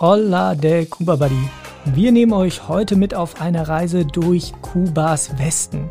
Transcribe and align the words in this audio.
Hola 0.00 0.56
de 0.56 0.86
Cuba 0.86 1.14
Buddy. 1.14 1.48
Wir 1.94 2.10
nehmen 2.10 2.32
euch 2.32 2.66
heute 2.66 2.96
mit 2.96 3.14
auf 3.14 3.40
eine 3.40 3.68
Reise 3.68 4.04
durch 4.04 4.52
Kubas 4.60 5.38
Westen. 5.38 5.88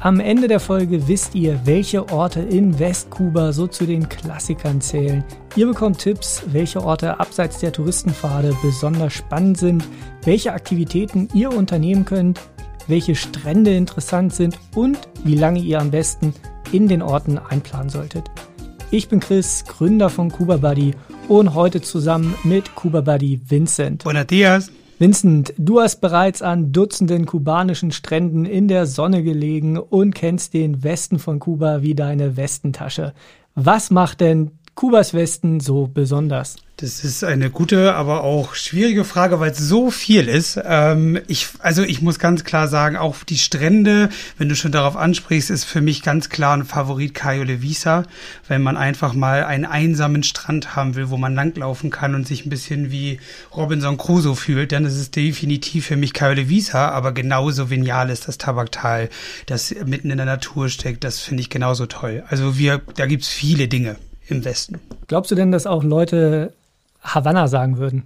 Am 0.00 0.20
Ende 0.20 0.48
der 0.48 0.58
Folge 0.58 1.06
wisst 1.06 1.34
ihr, 1.34 1.60
welche 1.66 2.08
Orte 2.08 2.40
in 2.40 2.78
Westkuba 2.78 3.52
so 3.52 3.66
zu 3.66 3.84
den 3.84 4.08
Klassikern 4.08 4.80
zählen. 4.80 5.22
Ihr 5.54 5.66
bekommt 5.66 5.98
Tipps, 5.98 6.42
welche 6.46 6.82
Orte 6.82 7.20
abseits 7.20 7.58
der 7.58 7.74
Touristenpfade 7.74 8.56
besonders 8.62 9.12
spannend 9.12 9.58
sind, 9.58 9.84
welche 10.24 10.54
Aktivitäten 10.54 11.28
ihr 11.34 11.54
unternehmen 11.54 12.06
könnt, 12.06 12.40
welche 12.88 13.14
Strände 13.14 13.76
interessant 13.76 14.32
sind 14.32 14.58
und 14.74 14.98
wie 15.24 15.36
lange 15.36 15.60
ihr 15.60 15.78
am 15.78 15.90
besten 15.90 16.32
in 16.72 16.88
den 16.88 17.02
Orten 17.02 17.36
einplanen 17.36 17.90
solltet. 17.90 18.30
Ich 18.90 19.10
bin 19.10 19.20
Chris, 19.20 19.64
Gründer 19.66 20.08
von 20.08 20.30
Kuba 20.30 20.56
Buddy 20.56 20.94
und 21.32 21.54
heute 21.54 21.80
zusammen 21.80 22.34
mit 22.44 22.74
Kuba 22.74 23.00
Buddy 23.00 23.40
Vincent. 23.48 24.04
Buenos 24.04 24.26
dias. 24.26 24.70
Vincent, 24.98 25.54
du 25.56 25.80
hast 25.80 26.02
bereits 26.02 26.42
an 26.42 26.72
Dutzenden 26.72 27.24
kubanischen 27.24 27.90
Stränden 27.90 28.44
in 28.44 28.68
der 28.68 28.84
Sonne 28.84 29.22
gelegen 29.22 29.78
und 29.78 30.14
kennst 30.14 30.52
den 30.52 30.84
Westen 30.84 31.18
von 31.18 31.38
Kuba 31.38 31.80
wie 31.80 31.94
deine 31.94 32.36
Westentasche. 32.36 33.14
Was 33.54 33.90
macht 33.90 34.20
denn 34.20 34.50
Kubas 34.74 35.12
Westen 35.12 35.60
so 35.60 35.86
besonders? 35.86 36.56
Das 36.78 37.04
ist 37.04 37.22
eine 37.22 37.50
gute, 37.50 37.94
aber 37.94 38.24
auch 38.24 38.54
schwierige 38.54 39.04
Frage, 39.04 39.38
weil 39.38 39.52
es 39.52 39.58
so 39.58 39.92
viel 39.92 40.26
ist. 40.26 40.58
Ähm, 40.64 41.20
ich, 41.28 41.46
also 41.60 41.82
ich 41.82 42.02
muss 42.02 42.18
ganz 42.18 42.42
klar 42.42 42.66
sagen, 42.66 42.96
auch 42.96 43.22
die 43.22 43.38
Strände, 43.38 44.08
wenn 44.38 44.48
du 44.48 44.56
schon 44.56 44.72
darauf 44.72 44.96
ansprichst, 44.96 45.50
ist 45.50 45.62
für 45.62 45.80
mich 45.80 46.02
ganz 46.02 46.28
klar 46.28 46.56
ein 46.56 46.64
Favorit 46.64 47.14
Cayo 47.14 47.44
de 47.44 47.62
Visa, 47.62 48.04
wenn 48.48 48.62
man 48.62 48.76
einfach 48.76 49.12
mal 49.12 49.44
einen 49.44 49.66
einsamen 49.66 50.24
Strand 50.24 50.74
haben 50.74 50.96
will, 50.96 51.10
wo 51.10 51.18
man 51.18 51.36
langlaufen 51.36 51.90
kann 51.90 52.16
und 52.16 52.26
sich 52.26 52.44
ein 52.44 52.50
bisschen 52.50 52.90
wie 52.90 53.20
Robinson 53.54 53.98
Crusoe 53.98 54.34
fühlt, 54.34 54.72
dann 54.72 54.86
ist 54.86 54.96
es 54.96 55.12
definitiv 55.12 55.86
für 55.86 55.96
mich 55.96 56.14
Cayo 56.14 56.34
de 56.34 56.48
Visa, 56.48 56.88
aber 56.88 57.12
genauso 57.12 57.66
genial 57.66 58.10
ist 58.10 58.26
das 58.26 58.38
Tabaktal, 58.38 59.10
das 59.46 59.72
mitten 59.84 60.10
in 60.10 60.16
der 60.16 60.26
Natur 60.26 60.68
steckt, 60.70 61.04
das 61.04 61.20
finde 61.20 61.42
ich 61.42 61.50
genauso 61.50 61.86
toll. 61.86 62.24
Also 62.28 62.58
wir, 62.58 62.80
da 62.96 63.06
gibt's 63.06 63.28
viele 63.28 63.68
Dinge 63.68 63.96
im 64.28 64.44
Westen. 64.44 64.80
Glaubst 65.08 65.30
du 65.30 65.34
denn, 65.34 65.52
dass 65.52 65.66
auch 65.66 65.82
Leute 65.84 66.52
Havanna 67.02 67.48
sagen 67.48 67.78
würden? 67.78 68.04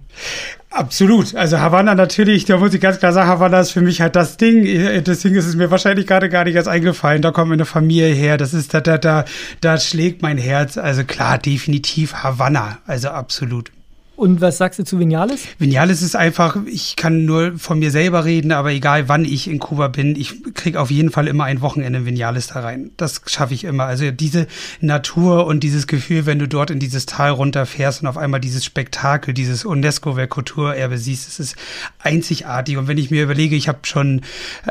Absolut. 0.69 1.33
Also 1.35 1.59
Havanna 1.59 1.95
natürlich, 1.95 2.45
da 2.45 2.57
muss 2.57 2.73
ich 2.73 2.81
ganz 2.81 2.99
klar 2.99 3.13
sagen, 3.13 3.29
Havanna 3.29 3.59
ist 3.59 3.71
für 3.71 3.81
mich 3.81 4.01
halt 4.01 4.15
das 4.15 4.37
Ding. 4.37 4.63
Deswegen 5.03 5.35
ist 5.35 5.47
es 5.47 5.55
mir 5.55 5.71
wahrscheinlich 5.71 6.07
gerade 6.07 6.29
gar 6.29 6.43
nicht 6.43 6.55
erst 6.55 6.67
eingefallen. 6.67 7.21
Da 7.21 7.31
kommt 7.31 7.49
meine 7.49 7.65
Familie 7.65 8.13
her. 8.13 8.37
Das 8.37 8.53
ist, 8.53 8.73
da, 8.73 8.81
da, 8.81 8.97
da, 8.97 9.25
da 9.61 9.79
schlägt 9.79 10.21
mein 10.21 10.37
Herz. 10.37 10.77
Also 10.77 11.03
klar, 11.03 11.37
definitiv 11.37 12.13
Havanna. 12.15 12.79
Also 12.85 13.09
absolut. 13.09 13.71
Und 14.17 14.41
was 14.41 14.57
sagst 14.57 14.79
du 14.79 14.83
zu 14.83 14.97
Vinales? 14.97 15.43
Vinales 15.59 16.01
ist 16.01 16.15
einfach, 16.15 16.57
ich 16.65 16.95
kann 16.95 17.25
nur 17.25 17.59
von 17.59 17.77
mir 17.77 17.91
selber 17.91 18.25
reden, 18.25 18.51
aber 18.51 18.71
egal 18.71 19.07
wann 19.07 19.25
ich 19.25 19.47
in 19.47 19.59
Kuba 19.59 19.89
bin, 19.89 20.15
ich 20.15 20.55
kriege 20.55 20.81
auf 20.81 20.89
jeden 20.89 21.11
Fall 21.11 21.27
immer 21.27 21.43
ein 21.43 21.61
Wochenende 21.61 21.99
in 21.99 22.05
Vinales 22.07 22.47
da 22.47 22.61
rein. 22.61 22.89
Das 22.97 23.21
schaffe 23.27 23.53
ich 23.53 23.63
immer. 23.63 23.83
Also 23.83 24.09
diese 24.09 24.47
Natur 24.81 25.45
und 25.45 25.59
dieses 25.59 25.85
Gefühl, 25.85 26.25
wenn 26.25 26.39
du 26.39 26.47
dort 26.47 26.71
in 26.71 26.79
dieses 26.79 27.05
Tal 27.05 27.29
runterfährst 27.29 28.01
und 28.01 28.07
auf 28.07 28.17
einmal 28.17 28.39
dieses 28.39 28.65
Spektakel, 28.65 29.35
dieses 29.35 29.65
UNESCO-Weltkulturerbe 29.65 30.97
siehst, 30.97 31.27
es 31.27 31.39
ist 31.39 31.55
einzigartig. 31.99 32.77
Und 32.77 32.87
wenn 32.87 32.97
ich 32.97 33.11
mir 33.11 33.21
überlege, 33.21 33.55
ich 33.55 33.67
habe 33.67 33.81
schon, 33.83 34.21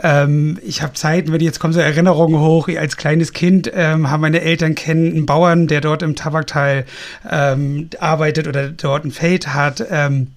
ähm, 0.02 0.58
ich 0.66 0.82
habe 0.82 0.94
Zeiten, 0.94 1.30
wenn 1.30 1.40
jetzt 1.40 1.60
kommen 1.60 1.72
so 1.72 1.78
Erinnerungen 1.78 2.40
hoch, 2.40 2.68
als 2.76 2.96
kleines 2.96 3.32
Kind 3.32 3.70
ähm, 3.72 4.10
haben 4.10 4.22
meine 4.22 4.40
Eltern 4.40 4.74
kennen 4.74 5.12
einen 5.12 5.26
Bauern, 5.26 5.68
der 5.68 5.80
dort 5.80 6.02
im 6.02 6.16
Tabaktal 6.16 6.84
ähm, 7.30 7.90
arbeitet 8.00 8.48
oder 8.48 8.70
dort 8.70 9.04
ein 9.04 9.12
Feld 9.12 9.35
gedreht 9.36 9.54
hat. 9.54 9.86
Ähm, 9.90 10.28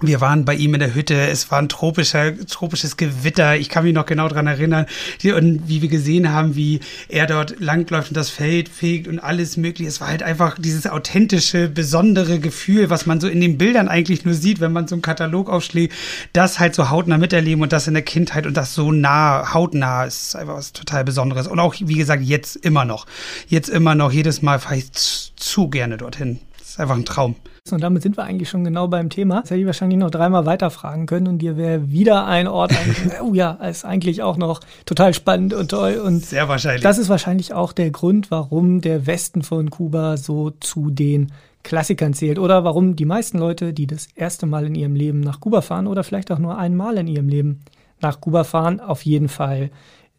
wir 0.00 0.20
waren 0.20 0.44
bei 0.44 0.54
ihm 0.54 0.74
in 0.74 0.80
der 0.80 0.94
Hütte. 0.94 1.26
Es 1.26 1.50
war 1.50 1.58
ein 1.58 1.68
tropischer, 1.68 2.32
tropisches 2.46 2.96
Gewitter. 2.96 3.56
Ich 3.56 3.68
kann 3.68 3.82
mich 3.82 3.94
noch 3.94 4.06
genau 4.06 4.28
dran 4.28 4.46
erinnern. 4.46 4.86
Und 5.24 5.66
wie 5.66 5.82
wir 5.82 5.88
gesehen 5.88 6.32
haben, 6.32 6.54
wie 6.54 6.78
er 7.08 7.26
dort 7.26 7.58
langläuft 7.58 8.10
und 8.10 8.16
das 8.16 8.30
Feld 8.30 8.68
fegt 8.68 9.08
und 9.08 9.18
alles 9.18 9.56
mögliche. 9.56 9.88
Es 9.88 10.00
war 10.00 10.06
halt 10.06 10.22
einfach 10.22 10.56
dieses 10.56 10.86
authentische, 10.86 11.68
besondere 11.68 12.38
Gefühl, 12.38 12.90
was 12.90 13.06
man 13.06 13.18
so 13.18 13.26
in 13.26 13.40
den 13.40 13.58
Bildern 13.58 13.88
eigentlich 13.88 14.24
nur 14.24 14.34
sieht, 14.34 14.60
wenn 14.60 14.72
man 14.72 14.86
so 14.86 14.94
einen 14.94 15.02
Katalog 15.02 15.50
aufschlägt. 15.50 15.92
Das 16.32 16.60
halt 16.60 16.76
so 16.76 16.90
hautnah 16.90 17.18
miterleben 17.18 17.62
und 17.62 17.72
das 17.72 17.88
in 17.88 17.94
der 17.94 18.04
Kindheit 18.04 18.46
und 18.46 18.56
das 18.56 18.74
so 18.74 18.92
nah, 18.92 19.52
hautnah 19.52 20.04
ist 20.04 20.36
einfach 20.36 20.54
was 20.54 20.72
total 20.72 21.02
Besonderes. 21.02 21.48
Und 21.48 21.58
auch, 21.58 21.74
wie 21.80 21.96
gesagt, 21.96 22.22
jetzt 22.22 22.54
immer 22.54 22.84
noch. 22.84 23.06
Jetzt 23.48 23.68
immer 23.68 23.96
noch. 23.96 24.12
Jedes 24.12 24.42
Mal 24.42 24.60
fahre 24.60 24.76
ich 24.76 24.92
zu 24.92 25.68
gerne 25.70 25.96
dorthin. 25.96 26.38
Ist 26.78 26.82
einfach 26.82 26.94
ein 26.94 27.04
Traum. 27.04 27.34
Und 27.72 27.82
damit 27.82 28.04
sind 28.04 28.16
wir 28.16 28.22
eigentlich 28.22 28.48
schon 28.48 28.62
genau 28.62 28.86
beim 28.86 29.10
Thema. 29.10 29.40
Das 29.40 29.50
hätte 29.50 29.58
ich 29.58 29.66
wahrscheinlich 29.66 29.98
noch 29.98 30.12
dreimal 30.12 30.46
weiterfragen 30.46 31.06
können 31.06 31.26
und 31.26 31.38
dir 31.38 31.56
wäre 31.56 31.90
wieder 31.90 32.24
ein 32.24 32.46
Ort 32.46 32.72
oh 33.20 33.34
ja, 33.34 33.50
ist 33.54 33.84
eigentlich 33.84 34.22
auch 34.22 34.36
noch 34.36 34.60
total 34.86 35.12
spannend 35.12 35.54
und 35.54 35.72
toll. 35.72 35.96
Und 35.96 36.24
Sehr 36.24 36.48
wahrscheinlich. 36.48 36.84
Das 36.84 36.98
ist 36.98 37.08
wahrscheinlich 37.08 37.52
auch 37.52 37.72
der 37.72 37.90
Grund, 37.90 38.30
warum 38.30 38.80
der 38.80 39.08
Westen 39.08 39.42
von 39.42 39.70
Kuba 39.70 40.16
so 40.16 40.50
zu 40.50 40.90
den 40.90 41.32
Klassikern 41.64 42.14
zählt 42.14 42.38
oder 42.38 42.62
warum 42.62 42.94
die 42.94 43.06
meisten 43.06 43.38
Leute, 43.38 43.72
die 43.72 43.88
das 43.88 44.06
erste 44.14 44.46
Mal 44.46 44.64
in 44.64 44.76
ihrem 44.76 44.94
Leben 44.94 45.18
nach 45.18 45.40
Kuba 45.40 45.62
fahren 45.62 45.88
oder 45.88 46.04
vielleicht 46.04 46.30
auch 46.30 46.38
nur 46.38 46.58
einmal 46.58 46.96
in 46.98 47.08
ihrem 47.08 47.28
Leben 47.28 47.62
nach 48.00 48.20
Kuba 48.20 48.44
fahren, 48.44 48.78
auf 48.78 49.04
jeden 49.04 49.28
Fall 49.28 49.70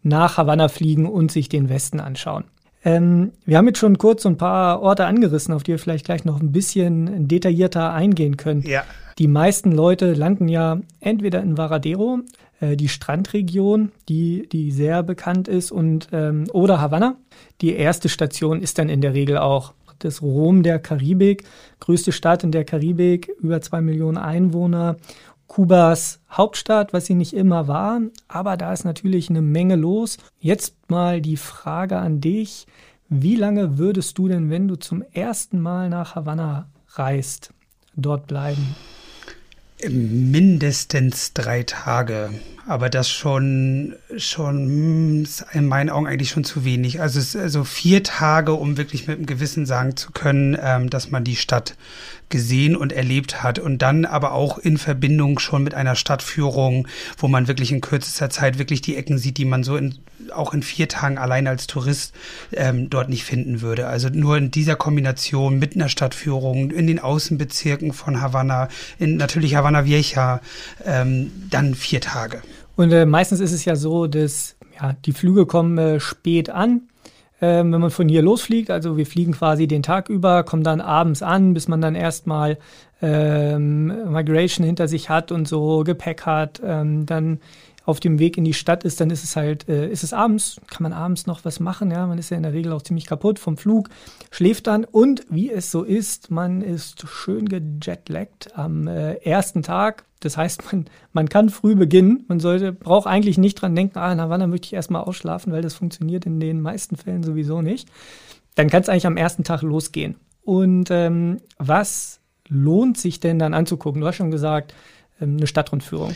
nach 0.04 0.36
Havanna 0.36 0.68
fliegen 0.68 1.06
und 1.06 1.32
sich 1.32 1.48
den 1.48 1.70
Westen 1.70 2.02
anschauen. 2.02 2.44
Ähm, 2.86 3.32
wir 3.46 3.58
haben 3.58 3.68
jetzt 3.68 3.80
schon 3.80 3.98
kurz 3.98 4.24
so 4.24 4.30
ein 4.30 4.38
paar 4.38 4.82
Orte 4.82 5.06
angerissen, 5.06 5.54
auf 5.54 5.64
die 5.64 5.72
wir 5.72 5.80
vielleicht 5.80 6.06
gleich 6.06 6.26
noch 6.26 6.42
ein 6.42 6.52
bisschen 6.52 7.28
detaillierter 7.28 7.94
eingehen 7.94 8.38
können. 8.38 8.62
Ja. 8.62 8.84
Die 9.18 9.28
meisten 9.28 9.74
Leute 9.74 10.14
landen 10.14 10.48
ja 10.48 10.80
entweder 11.02 11.42
in 11.42 11.58
Varadero, 11.58 12.20
äh, 12.62 12.78
die 12.78 12.88
Strandregion, 12.88 13.92
die, 14.08 14.48
die 14.50 14.72
sehr 14.72 15.04
bekannt 15.04 15.50
ist, 15.50 15.72
und, 15.72 16.08
ähm, 16.14 16.46
oder 16.54 16.80
Havanna. 16.80 17.18
Die 17.60 17.74
erste 17.74 18.08
Station 18.08 18.62
ist 18.62 18.80
dann 18.80 18.88
in 18.88 19.02
der 19.02 19.14
Regel 19.14 19.38
auch 19.38 19.74
das 20.00 20.22
Rom 20.22 20.64
der 20.64 20.80
Karibik, 20.80 21.44
größte 21.82 22.14
Stadt 22.14 22.46
in 22.46 22.52
der 22.52 22.64
Karibik, 22.64 23.30
über 23.42 23.60
zwei 23.60 23.82
Millionen 23.82 24.18
Einwohner 24.18 24.96
Kubas 25.50 26.22
Hauptstadt, 26.32 26.94
was 26.94 27.08
sie 27.08 27.16
nicht 27.16 27.34
immer 27.34 27.68
war. 27.68 28.00
Aber 28.30 28.56
da 28.56 28.72
ist 28.72 28.86
natürlich 28.86 29.30
eine 29.30 29.42
Menge 29.42 29.76
los. 29.76 30.18
Jetzt 30.40 30.76
mal 30.90 31.20
die 31.20 31.38
Frage 31.38 31.98
an 31.98 32.22
dich. 32.22 32.68
Wie 33.10 33.36
lange 33.36 33.78
würdest 33.80 34.18
du 34.20 34.28
denn, 34.28 34.52
wenn 34.52 34.68
du 34.68 34.76
zum 34.76 35.04
ersten 35.12 35.60
Mal 35.60 35.90
nach 35.90 36.16
Havanna 36.16 36.70
reist, 36.90 37.52
dort 37.96 38.28
bleiben? 38.28 38.76
Mindestens 39.88 41.34
drei 41.34 41.64
Tage. 41.64 42.30
Aber 42.68 42.90
das 42.90 43.10
schon, 43.10 43.96
schon 44.18 44.56
hm, 44.68 45.28
in 45.54 45.66
meinen 45.66 45.90
Augen 45.90 46.06
eigentlich 46.06 46.30
schon 46.30 46.44
zu 46.44 46.66
wenig. 46.66 47.02
Also, 47.02 47.20
es, 47.20 47.36
also 47.36 47.64
vier 47.64 48.04
Tage, 48.04 48.54
um 48.54 48.78
wirklich 48.78 49.08
mit 49.08 49.18
einem 49.18 49.26
Gewissen 49.26 49.66
sagen 49.66 49.96
zu 49.96 50.12
können, 50.12 50.56
ähm, 50.62 50.90
dass 50.92 51.10
man 51.10 51.24
die 51.24 51.38
Stadt 51.38 51.76
gesehen 52.30 52.76
und 52.76 52.94
erlebt 52.94 53.44
hat 53.44 53.60
und 53.60 53.82
dann 53.82 54.06
aber 54.06 54.32
auch 54.34 54.58
in 54.58 54.78
Verbindung 54.78 55.40
schon 55.40 55.64
mit 55.64 55.74
einer 55.74 55.96
Stadtführung, 55.96 56.88
wo 57.18 57.28
man 57.28 57.48
wirklich 57.48 57.72
in 57.72 57.82
kürzester 57.82 58.30
Zeit 58.30 58.58
wirklich 58.58 58.82
die 58.82 58.96
Ecken 58.96 59.18
sieht, 59.18 59.38
die 59.38 59.46
man 59.46 59.64
so 59.64 59.76
in, 59.76 59.96
auch 60.34 60.54
in 60.54 60.64
vier 60.64 60.88
Tagen 60.88 61.18
allein 61.18 61.48
als 61.48 61.68
Tourist 61.68 62.14
ähm, 62.52 62.90
dort 62.90 63.10
nicht 63.10 63.24
finden 63.24 63.62
würde. 63.62 63.88
Also 63.88 64.10
nur 64.10 64.38
in 64.38 64.52
dieser 64.52 64.76
Kombination 64.76 65.60
mit 65.60 65.76
einer 65.76 65.90
Stadtführung 65.90 66.72
in 66.72 66.88
den 66.88 67.00
Außenbezirken 67.00 67.94
von 67.94 68.22
Havanna, 68.22 68.70
in 68.98 69.18
natürlich 69.18 69.56
Havanna 69.56 69.86
Vieja, 69.86 70.42
ähm, 70.86 71.32
dann 71.50 71.76
vier 71.76 72.02
Tage. 72.02 72.42
Und 72.76 72.92
äh, 72.92 73.06
meistens 73.06 73.40
ist 73.40 73.52
es 73.52 73.66
ja 73.66 73.76
so, 73.76 74.08
dass 74.08 74.56
ja, 74.80 74.94
die 75.06 75.12
Flüge 75.12 75.46
kommen 75.46 75.78
äh, 75.78 76.00
spät 76.00 76.50
an 76.50 76.89
ähm, 77.42 77.72
wenn 77.72 77.82
man 77.82 77.92
von 77.92 78.10
hier 78.10 78.22
losfliegt. 78.22 78.72
Also 78.72 78.98
wir 78.98 79.06
fliegen 79.06 79.34
quasi 79.34 79.68
den 79.68 79.84
Tag 79.84 80.10
über, 80.10 80.44
kommen 80.44 80.64
dann 80.64 80.82
abends 80.82 81.22
an, 81.24 81.54
bis 81.54 81.68
man 81.68 81.82
dann 81.82 81.96
erstmal 81.96 82.58
ähm, 83.02 84.12
Migration 84.12 84.66
hinter 84.66 84.88
sich 84.88 85.10
hat 85.10 85.32
und 85.32 85.48
so 85.48 85.84
Gepäck 85.84 86.26
hat, 86.26 86.62
ähm, 86.64 87.06
dann 87.06 87.40
auf 87.90 88.00
dem 88.00 88.20
Weg 88.20 88.38
in 88.38 88.46
die 88.46 88.54
Stadt 88.54 88.84
ist, 88.84 89.02
dann 89.02 89.10
ist 89.10 89.24
es 89.24 89.36
halt, 89.36 89.68
äh, 89.68 89.90
ist 89.90 90.04
es 90.04 90.14
abends, 90.14 90.62
kann 90.68 90.84
man 90.84 90.94
abends 90.94 91.26
noch 91.26 91.44
was 91.44 91.60
machen, 91.60 91.90
ja, 91.90 92.06
man 92.06 92.20
ist 92.20 92.30
ja 92.30 92.38
in 92.38 92.44
der 92.44 92.54
Regel 92.54 92.72
auch 92.72 92.84
ziemlich 92.84 93.08
kaputt 93.08 93.40
vom 93.40 93.58
Flug, 93.58 93.90
schläft 94.32 94.68
dann 94.68 94.86
und 94.86 95.26
wie 95.30 95.50
es 95.50 95.72
so 95.72 95.84
ist, 95.84 96.30
man 96.30 96.62
ist 96.62 97.08
schön 97.10 97.50
gejetlaggt 97.50 98.56
am 98.56 98.88
äh, 98.88 99.16
ersten 99.16 99.64
Tag. 99.64 100.06
Das 100.20 100.38
heißt, 100.38 100.72
man, 100.72 100.86
man 101.14 101.30
kann 101.30 101.50
früh 101.50 101.76
beginnen. 101.76 102.26
Man 102.28 102.40
sollte, 102.40 102.74
braucht 102.74 103.08
eigentlich 103.08 103.38
nicht 103.38 103.56
dran 103.56 103.76
denken, 103.76 103.98
ah, 103.98 104.14
na 104.14 104.30
wann, 104.30 104.50
möchte 104.50 104.66
ich 104.66 104.74
erstmal 104.74 105.04
ausschlafen, 105.04 105.54
weil 105.54 105.62
das 105.62 105.74
funktioniert 105.74 106.26
in 106.26 106.40
den 106.40 106.62
meisten 106.62 106.98
Fällen 106.98 107.24
sowieso 107.24 107.62
nicht. 107.62 107.90
Dann 108.56 108.70
kann 108.70 108.82
es 108.82 108.90
eigentlich 108.90 109.08
am 109.08 109.18
ersten 109.18 109.46
Tag 109.46 109.62
losgehen. 109.62 110.18
Und 110.44 110.92
ähm, 110.92 111.38
was 111.58 112.20
lohnt 112.50 112.98
sich 112.98 113.20
denn 113.22 113.40
dann 113.40 113.54
anzugucken? 113.54 114.02
Du 114.02 114.08
hast 114.08 114.18
schon 114.18 114.32
gesagt, 114.32 114.74
ähm, 115.22 115.38
eine 115.38 115.48
Stadtrundführung. 115.48 116.16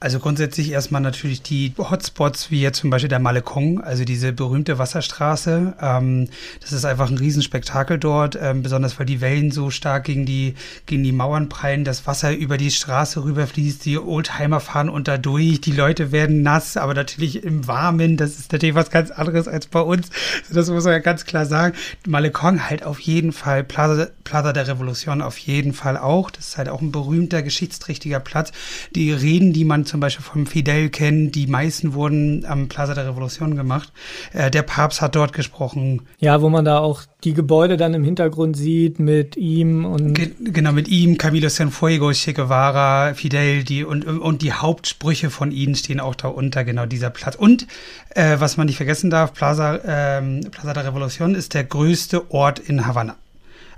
Also 0.00 0.20
grundsätzlich 0.20 0.70
erstmal 0.70 1.00
natürlich 1.00 1.42
die 1.42 1.72
Hotspots, 1.76 2.52
wie 2.52 2.60
jetzt 2.60 2.78
zum 2.78 2.88
Beispiel 2.88 3.08
der 3.08 3.18
Malekong, 3.18 3.80
also 3.80 4.04
diese 4.04 4.32
berühmte 4.32 4.78
Wasserstraße. 4.78 5.74
Ähm, 5.80 6.28
das 6.60 6.70
ist 6.70 6.84
einfach 6.84 7.10
ein 7.10 7.18
Riesenspektakel 7.18 7.98
dort, 7.98 8.38
ähm, 8.40 8.62
besonders 8.62 8.96
weil 9.00 9.06
die 9.06 9.20
Wellen 9.20 9.50
so 9.50 9.70
stark 9.70 10.04
gegen 10.04 10.24
die, 10.24 10.54
gegen 10.86 11.02
die 11.02 11.10
Mauern 11.10 11.48
prallen, 11.48 11.82
das 11.82 12.06
Wasser 12.06 12.32
über 12.32 12.58
die 12.58 12.70
Straße 12.70 13.24
rüberfließt, 13.24 13.84
die 13.84 13.98
Oldtimer 13.98 14.60
fahren 14.60 14.88
unter 14.88 15.18
durch, 15.18 15.60
die 15.60 15.72
Leute 15.72 16.12
werden 16.12 16.42
nass, 16.42 16.76
aber 16.76 16.94
natürlich 16.94 17.42
im 17.42 17.66
Warmen, 17.66 18.16
das 18.16 18.38
ist 18.38 18.52
natürlich 18.52 18.76
was 18.76 18.90
ganz 18.90 19.10
anderes 19.10 19.48
als 19.48 19.66
bei 19.66 19.80
uns. 19.80 20.10
Das 20.48 20.70
muss 20.70 20.84
man 20.84 20.92
ja 20.92 21.00
ganz 21.00 21.24
klar 21.24 21.44
sagen. 21.44 21.74
Malekong 22.06 22.70
halt 22.70 22.84
auf 22.84 23.00
jeden 23.00 23.32
Fall, 23.32 23.64
Plaza, 23.64 24.06
Plaza 24.22 24.52
der 24.52 24.68
Revolution 24.68 25.22
auf 25.22 25.38
jeden 25.38 25.72
Fall 25.72 25.96
auch. 25.96 26.30
Das 26.30 26.48
ist 26.48 26.58
halt 26.58 26.68
auch 26.68 26.82
ein 26.82 26.92
berühmter, 26.92 27.42
geschichtsträchtiger 27.42 28.20
Platz. 28.20 28.52
Die 28.94 29.10
Reden, 29.10 29.52
die 29.52 29.64
man 29.64 29.87
zum 29.88 30.00
Beispiel 30.00 30.24
vom 30.24 30.46
Fidel 30.46 30.90
kennen. 30.90 31.32
Die 31.32 31.46
meisten 31.46 31.94
wurden 31.94 32.44
am 32.46 32.68
Plaza 32.68 32.94
der 32.94 33.08
Revolution 33.08 33.56
gemacht. 33.56 33.92
Äh, 34.32 34.50
der 34.50 34.62
Papst 34.62 35.00
hat 35.00 35.16
dort 35.16 35.32
gesprochen. 35.32 36.02
Ja, 36.18 36.40
wo 36.42 36.48
man 36.48 36.64
da 36.64 36.78
auch 36.78 37.02
die 37.24 37.34
Gebäude 37.34 37.76
dann 37.76 37.94
im 37.94 38.04
Hintergrund 38.04 38.56
sieht 38.56 39.00
mit 39.00 39.36
ihm 39.36 39.84
und. 39.84 40.14
Ge 40.14 40.30
genau, 40.38 40.72
mit 40.72 40.88
ihm, 40.88 41.18
Camilo 41.18 41.48
Cienfuegos, 41.48 42.18
Che 42.18 42.32
Guevara, 42.32 43.14
Fidel, 43.14 43.64
die 43.64 43.84
und, 43.84 44.06
und 44.06 44.42
die 44.42 44.52
Hauptsprüche 44.52 45.30
von 45.30 45.50
ihnen 45.50 45.74
stehen 45.74 45.98
auch 45.98 46.14
da 46.14 46.28
unter, 46.28 46.64
genau 46.64 46.86
dieser 46.86 47.10
Platz. 47.10 47.34
Und 47.34 47.66
äh, 48.10 48.36
was 48.38 48.56
man 48.56 48.66
nicht 48.66 48.76
vergessen 48.76 49.10
darf, 49.10 49.32
Plaza, 49.32 49.80
ähm, 49.84 50.42
Plaza 50.50 50.72
der 50.74 50.86
Revolution 50.86 51.34
ist 51.34 51.54
der 51.54 51.64
größte 51.64 52.30
Ort 52.30 52.58
in 52.58 52.86
Havanna. 52.86 53.16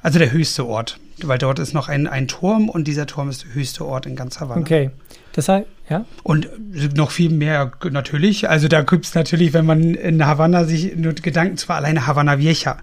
Also 0.02 0.18
der 0.18 0.32
höchste 0.32 0.66
Ort, 0.66 0.98
weil 1.22 1.38
dort 1.38 1.58
ist 1.58 1.74
noch 1.74 1.88
ein, 1.88 2.06
ein 2.06 2.26
Turm 2.26 2.70
und 2.70 2.88
dieser 2.88 3.06
Turm 3.06 3.28
ist 3.28 3.44
der 3.44 3.54
höchste 3.54 3.84
Ort 3.84 4.06
in 4.06 4.16
ganz 4.16 4.40
Havanna. 4.40 4.62
Okay. 4.62 4.90
Das 5.32 5.48
heißt, 5.48 5.66
ja. 5.90 6.04
Und 6.22 6.48
noch 6.94 7.10
viel 7.10 7.30
mehr 7.30 7.72
natürlich. 7.90 8.48
Also 8.48 8.68
da 8.68 8.82
gibt's 8.82 9.16
natürlich, 9.16 9.52
wenn 9.52 9.66
man 9.66 9.94
in 9.94 10.24
Havanna 10.24 10.64
sich 10.64 10.94
nur 10.94 11.14
Gedanken, 11.14 11.56
zwar 11.56 11.76
alleine 11.76 12.06
Havanna 12.06 12.38
Vieja, 12.38 12.76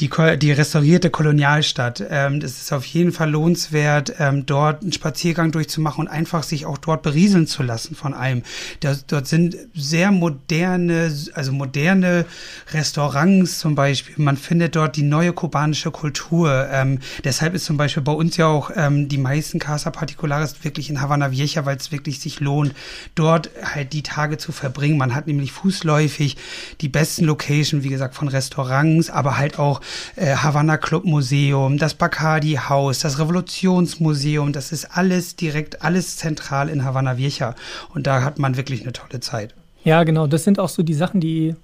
die, 0.00 0.08
die 0.38 0.52
restaurierte 0.52 1.10
Kolonialstadt. 1.10 2.04
Ähm, 2.08 2.38
das 2.38 2.52
ist 2.52 2.72
auf 2.72 2.84
jeden 2.84 3.10
Fall 3.10 3.30
lohnenswert, 3.30 4.14
ähm, 4.20 4.46
dort 4.46 4.82
einen 4.82 4.92
Spaziergang 4.92 5.50
durchzumachen 5.50 6.06
und 6.06 6.08
einfach 6.08 6.44
sich 6.44 6.64
auch 6.64 6.78
dort 6.78 7.02
berieseln 7.02 7.48
zu 7.48 7.64
lassen 7.64 7.96
von 7.96 8.14
allem. 8.14 8.44
Da, 8.78 8.94
dort 9.08 9.26
sind 9.26 9.56
sehr 9.74 10.12
moderne, 10.12 11.12
also 11.34 11.50
moderne 11.50 12.24
Restaurants 12.72 13.58
zum 13.58 13.74
Beispiel. 13.74 14.14
Man 14.18 14.36
findet 14.36 14.76
dort 14.76 14.94
die 14.94 15.02
neue 15.02 15.32
kubanische 15.32 15.90
Kultur. 15.90 16.68
Ähm, 16.70 17.00
deshalb 17.24 17.54
ist 17.54 17.64
zum 17.64 17.76
Beispiel 17.76 18.04
bei 18.04 18.12
uns 18.12 18.36
ja 18.36 18.46
auch 18.46 18.70
ähm, 18.76 19.08
die 19.08 19.18
meisten 19.18 19.58
Casa 19.58 19.90
Particulares 19.90 20.62
wirklich 20.62 20.88
in 20.88 21.00
Havanna 21.00 21.32
Vieja, 21.32 21.66
weil 21.66 21.78
es 21.78 21.90
wirklich 21.90 22.20
sich 22.20 22.43
lohnt, 22.44 22.74
dort 23.14 23.50
halt 23.62 23.92
die 23.92 24.02
Tage 24.02 24.38
zu 24.38 24.52
verbringen. 24.52 24.98
Man 24.98 25.14
hat 25.14 25.26
nämlich 25.26 25.52
fußläufig 25.52 26.36
die 26.80 26.88
besten 26.88 27.24
Locations, 27.24 27.82
wie 27.82 27.88
gesagt, 27.88 28.14
von 28.14 28.28
Restaurants, 28.28 29.10
aber 29.10 29.38
halt 29.38 29.58
auch 29.58 29.80
äh, 30.16 30.36
Havanna 30.36 30.76
Club 30.76 31.04
Museum, 31.04 31.78
das 31.78 31.94
Bacardi 31.94 32.58
Haus, 32.68 33.00
das 33.00 33.18
Revolutionsmuseum. 33.18 34.52
Das 34.52 34.72
ist 34.72 34.96
alles 34.96 35.36
direkt, 35.36 35.82
alles 35.82 36.16
zentral 36.16 36.68
in 36.68 36.84
Havanna 36.84 37.16
Vieja. 37.16 37.54
Und 37.92 38.06
da 38.06 38.22
hat 38.22 38.38
man 38.38 38.56
wirklich 38.56 38.82
eine 38.82 38.92
tolle 38.92 39.20
Zeit. 39.20 39.54
Ja, 39.84 40.04
genau. 40.04 40.26
Das 40.26 40.44
sind 40.44 40.58
auch 40.58 40.68
so 40.68 40.82
die 40.82 40.94
Sachen, 40.94 41.20
die 41.20 41.54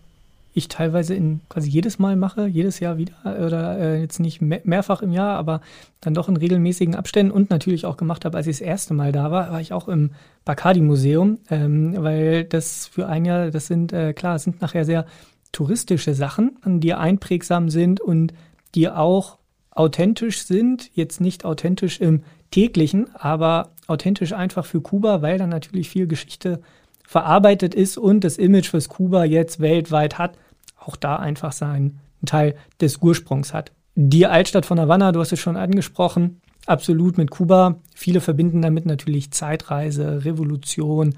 ich 0.53 0.69
teilweise 0.69 1.15
in 1.15 1.41
quasi 1.49 1.69
jedes 1.69 1.99
Mal 1.99 2.17
mache, 2.17 2.47
jedes 2.47 2.81
Jahr 2.81 2.99
wieder 2.99 3.15
oder 3.25 3.79
äh, 3.79 4.01
jetzt 4.01 4.19
nicht 4.19 4.41
mehr, 4.41 4.61
mehrfach 4.65 5.03
im 5.03 5.13
Jahr, 5.13 5.37
aber 5.39 5.61
dann 6.01 6.15
doch 6.15 6.29
in 6.29 6.37
regelmäßigen 6.37 6.95
Abständen 6.95 7.33
und 7.33 7.51
natürlich 7.51 7.87
auch 7.87 7.97
gemacht 7.97 8.25
habe, 8.25 8.37
als 8.37 8.47
ich 8.47 8.59
das 8.59 8.67
erste 8.67 8.95
Mal 8.95 9.13
da 9.13 9.31
war, 9.31 9.53
war 9.53 9.61
ich 9.61 9.73
auch 9.73 9.89
im 9.89 10.11
Bacardi 10.45 10.81
Museum, 10.81 11.39
ähm, 11.51 11.95
weil 11.99 12.45
das 12.45 12.87
für 12.89 13.07
ein 13.07 13.25
Jahr, 13.25 13.51
das 13.51 13.67
sind 13.67 13.93
äh, 13.93 14.13
klar, 14.13 14.37
es 14.37 14.45
sind 14.45 14.61
nachher 14.61 14.85
sehr 14.85 15.07
touristische 15.53 16.15
Sachen, 16.15 16.57
die 16.65 16.95
einprägsam 16.95 17.69
sind 17.71 18.01
und 18.01 18.33
die 18.75 18.89
auch 18.89 19.39
authentisch 19.71 20.45
sind, 20.45 20.91
jetzt 20.95 21.21
nicht 21.21 21.45
authentisch 21.45 22.01
im 22.01 22.23
täglichen, 22.51 23.15
aber 23.15 23.71
authentisch 23.87 24.33
einfach 24.33 24.65
für 24.65 24.81
Kuba, 24.81 25.23
weil 25.23 25.39
da 25.39 25.47
natürlich 25.47 25.89
viel 25.89 26.07
Geschichte 26.07 26.61
verarbeitet 27.11 27.75
ist 27.75 27.99
und 27.99 28.23
das 28.23 28.37
Image, 28.37 28.73
was 28.73 28.89
Kuba 28.89 29.25
jetzt 29.25 29.59
weltweit 29.59 30.17
hat, 30.17 30.39
auch 30.79 30.95
da 30.95 31.17
einfach 31.17 31.51
seinen 31.51 31.99
Teil 32.25 32.55
des 32.81 32.99
Ursprungs 32.99 33.53
hat. 33.53 33.73
Die 33.97 34.29
Altstadt 34.29 34.65
von 34.65 34.79
Havanna, 34.79 35.11
du 35.11 35.19
hast 35.19 35.33
es 35.33 35.41
schon 35.41 35.57
angesprochen, 35.57 36.41
absolut 36.67 37.19
mit 37.19 37.33
Kuba. 37.33 37.81
Viele 37.97 38.21
verbinden 38.21 38.63
damit 38.63 38.87
natürlich 38.87 39.33
Zeitreise, 39.33 40.25
Revolution. 40.25 41.17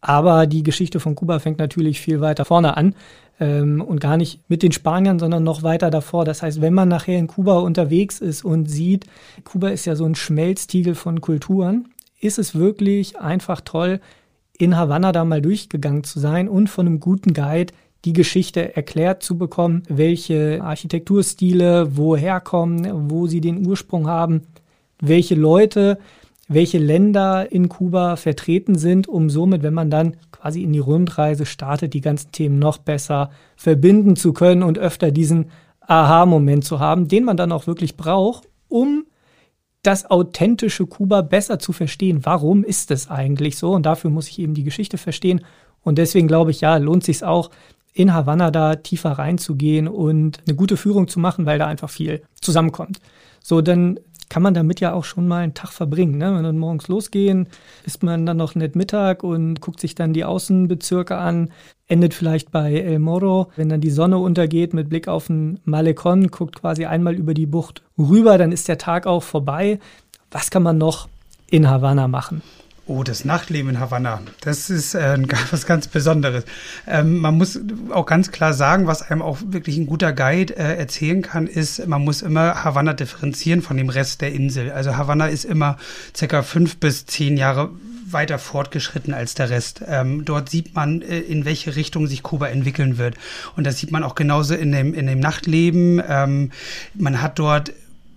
Aber 0.00 0.48
die 0.48 0.64
Geschichte 0.64 0.98
von 0.98 1.14
Kuba 1.14 1.38
fängt 1.38 1.60
natürlich 1.60 2.00
viel 2.00 2.20
weiter 2.20 2.44
vorne 2.44 2.76
an 2.76 2.96
ähm, 3.38 3.80
und 3.80 4.00
gar 4.00 4.16
nicht 4.16 4.40
mit 4.48 4.64
den 4.64 4.72
Spaniern, 4.72 5.20
sondern 5.20 5.44
noch 5.44 5.62
weiter 5.62 5.90
davor. 5.90 6.24
Das 6.24 6.42
heißt, 6.42 6.60
wenn 6.60 6.74
man 6.74 6.88
nachher 6.88 7.20
in 7.20 7.28
Kuba 7.28 7.58
unterwegs 7.60 8.18
ist 8.18 8.44
und 8.44 8.68
sieht, 8.68 9.06
Kuba 9.44 9.68
ist 9.68 9.84
ja 9.84 9.94
so 9.94 10.04
ein 10.04 10.16
Schmelztiegel 10.16 10.96
von 10.96 11.20
Kulturen, 11.20 11.90
ist 12.18 12.40
es 12.40 12.56
wirklich 12.56 13.20
einfach 13.20 13.60
toll, 13.60 14.00
in 14.62 14.76
Havanna 14.76 15.10
da 15.10 15.24
mal 15.24 15.42
durchgegangen 15.42 16.04
zu 16.04 16.20
sein 16.20 16.48
und 16.48 16.70
von 16.70 16.86
einem 16.86 17.00
guten 17.00 17.34
Guide 17.34 17.72
die 18.04 18.12
Geschichte 18.12 18.76
erklärt 18.76 19.24
zu 19.24 19.36
bekommen, 19.36 19.82
welche 19.88 20.62
Architekturstile 20.62 21.96
woher 21.96 22.38
kommen, 22.38 23.10
wo 23.10 23.26
sie 23.26 23.40
den 23.40 23.66
Ursprung 23.66 24.06
haben, 24.06 24.42
welche 25.00 25.34
Leute, 25.34 25.98
welche 26.46 26.78
Länder 26.78 27.50
in 27.50 27.68
Kuba 27.68 28.14
vertreten 28.14 28.76
sind, 28.76 29.08
um 29.08 29.30
somit, 29.30 29.64
wenn 29.64 29.74
man 29.74 29.90
dann 29.90 30.16
quasi 30.30 30.62
in 30.62 30.72
die 30.72 30.78
Rundreise 30.78 31.44
startet, 31.44 31.92
die 31.92 32.00
ganzen 32.00 32.30
Themen 32.30 32.60
noch 32.60 32.78
besser 32.78 33.30
verbinden 33.56 34.14
zu 34.14 34.32
können 34.32 34.62
und 34.62 34.78
öfter 34.78 35.10
diesen 35.10 35.46
Aha-Moment 35.80 36.64
zu 36.64 36.78
haben, 36.78 37.08
den 37.08 37.24
man 37.24 37.36
dann 37.36 37.50
auch 37.50 37.66
wirklich 37.66 37.96
braucht, 37.96 38.48
um 38.68 39.06
das 39.82 40.10
authentische 40.10 40.86
Kuba 40.86 41.22
besser 41.22 41.58
zu 41.58 41.72
verstehen. 41.72 42.24
Warum 42.24 42.64
ist 42.64 42.90
es 42.90 43.10
eigentlich 43.10 43.58
so? 43.58 43.72
Und 43.72 43.84
dafür 43.84 44.10
muss 44.10 44.28
ich 44.28 44.38
eben 44.38 44.54
die 44.54 44.64
Geschichte 44.64 44.96
verstehen. 44.96 45.44
Und 45.82 45.98
deswegen 45.98 46.28
glaube 46.28 46.52
ich, 46.52 46.60
ja, 46.60 46.76
lohnt 46.76 47.04
sich 47.04 47.24
auch, 47.24 47.50
in 47.94 48.14
Havanna 48.14 48.50
da 48.50 48.76
tiefer 48.76 49.12
reinzugehen 49.12 49.86
und 49.86 50.40
eine 50.46 50.56
gute 50.56 50.76
Führung 50.76 51.08
zu 51.08 51.20
machen, 51.20 51.44
weil 51.44 51.58
da 51.58 51.66
einfach 51.66 51.90
viel 51.90 52.22
zusammenkommt. 52.40 53.00
So, 53.42 53.60
dann 53.60 54.00
kann 54.30 54.42
man 54.42 54.54
damit 54.54 54.80
ja 54.80 54.94
auch 54.94 55.04
schon 55.04 55.28
mal 55.28 55.42
einen 55.42 55.52
Tag 55.52 55.72
verbringen. 55.72 56.16
Ne? 56.16 56.34
Wenn 56.34 56.42
wir 56.42 56.52
morgens 56.54 56.88
losgehen, 56.88 57.48
isst 57.84 58.02
man 58.02 58.24
dann 58.24 58.38
noch 58.38 58.54
nett 58.54 58.76
Mittag 58.76 59.24
und 59.24 59.60
guckt 59.60 59.78
sich 59.78 59.94
dann 59.94 60.14
die 60.14 60.24
Außenbezirke 60.24 61.18
an, 61.18 61.50
endet 61.92 62.14
vielleicht 62.14 62.50
bei 62.50 62.72
El 62.72 62.98
Moro. 62.98 63.52
Wenn 63.54 63.68
dann 63.68 63.82
die 63.82 63.90
Sonne 63.90 64.16
untergeht 64.16 64.72
mit 64.72 64.88
Blick 64.88 65.08
auf 65.08 65.26
den 65.26 65.60
Malecon, 65.64 66.28
guckt 66.28 66.60
quasi 66.60 66.86
einmal 66.86 67.14
über 67.14 67.34
die 67.34 67.46
Bucht 67.46 67.82
rüber, 67.98 68.38
dann 68.38 68.50
ist 68.50 68.66
der 68.66 68.78
Tag 68.78 69.06
auch 69.06 69.22
vorbei. 69.22 69.78
Was 70.30 70.50
kann 70.50 70.62
man 70.62 70.78
noch 70.78 71.08
in 71.50 71.68
Havanna 71.68 72.08
machen? 72.08 72.40
Oh, 72.86 73.04
das 73.04 73.24
Nachtleben 73.24 73.70
in 73.70 73.78
Havanna, 73.78 74.22
das 74.40 74.68
ist 74.68 74.94
äh, 74.94 75.16
was 75.50 75.66
ganz 75.66 75.86
Besonderes. 75.86 76.44
Ähm, 76.86 77.18
man 77.18 77.36
muss 77.36 77.60
auch 77.90 78.06
ganz 78.06 78.32
klar 78.32 78.54
sagen, 78.54 78.86
was 78.86 79.02
einem 79.02 79.22
auch 79.22 79.38
wirklich 79.46 79.76
ein 79.76 79.86
guter 79.86 80.12
Guide 80.12 80.56
äh, 80.56 80.78
erzählen 80.78 81.22
kann, 81.22 81.46
ist, 81.46 81.86
man 81.86 82.02
muss 82.02 82.22
immer 82.22 82.64
Havanna 82.64 82.94
differenzieren 82.94 83.62
von 83.62 83.76
dem 83.76 83.88
Rest 83.88 84.20
der 84.20 84.32
Insel. 84.32 84.72
Also 84.72 84.96
Havanna 84.96 85.26
ist 85.26 85.44
immer 85.44 85.76
circa 86.16 86.42
fünf 86.42 86.78
bis 86.78 87.06
zehn 87.06 87.36
Jahre 87.36 87.70
weiter 88.12 88.38
fortgeschritten 88.38 89.14
als 89.14 89.34
der 89.34 89.50
Rest. 89.50 89.82
Ähm, 89.86 90.24
dort 90.24 90.48
sieht 90.48 90.74
man, 90.74 91.02
äh, 91.02 91.18
in 91.18 91.44
welche 91.44 91.76
Richtung 91.76 92.06
sich 92.06 92.22
Kuba 92.22 92.48
entwickeln 92.48 92.98
wird. 92.98 93.16
Und 93.56 93.66
das 93.66 93.78
sieht 93.78 93.90
man 93.90 94.02
auch 94.02 94.14
genauso 94.14 94.54
in 94.54 94.72
dem, 94.72 94.94
in 94.94 95.06
dem 95.06 95.20
Nachtleben. 95.20 96.02
Ähm, 96.08 96.50
man 96.94 97.22
hat 97.22 97.38
dort 97.38 97.72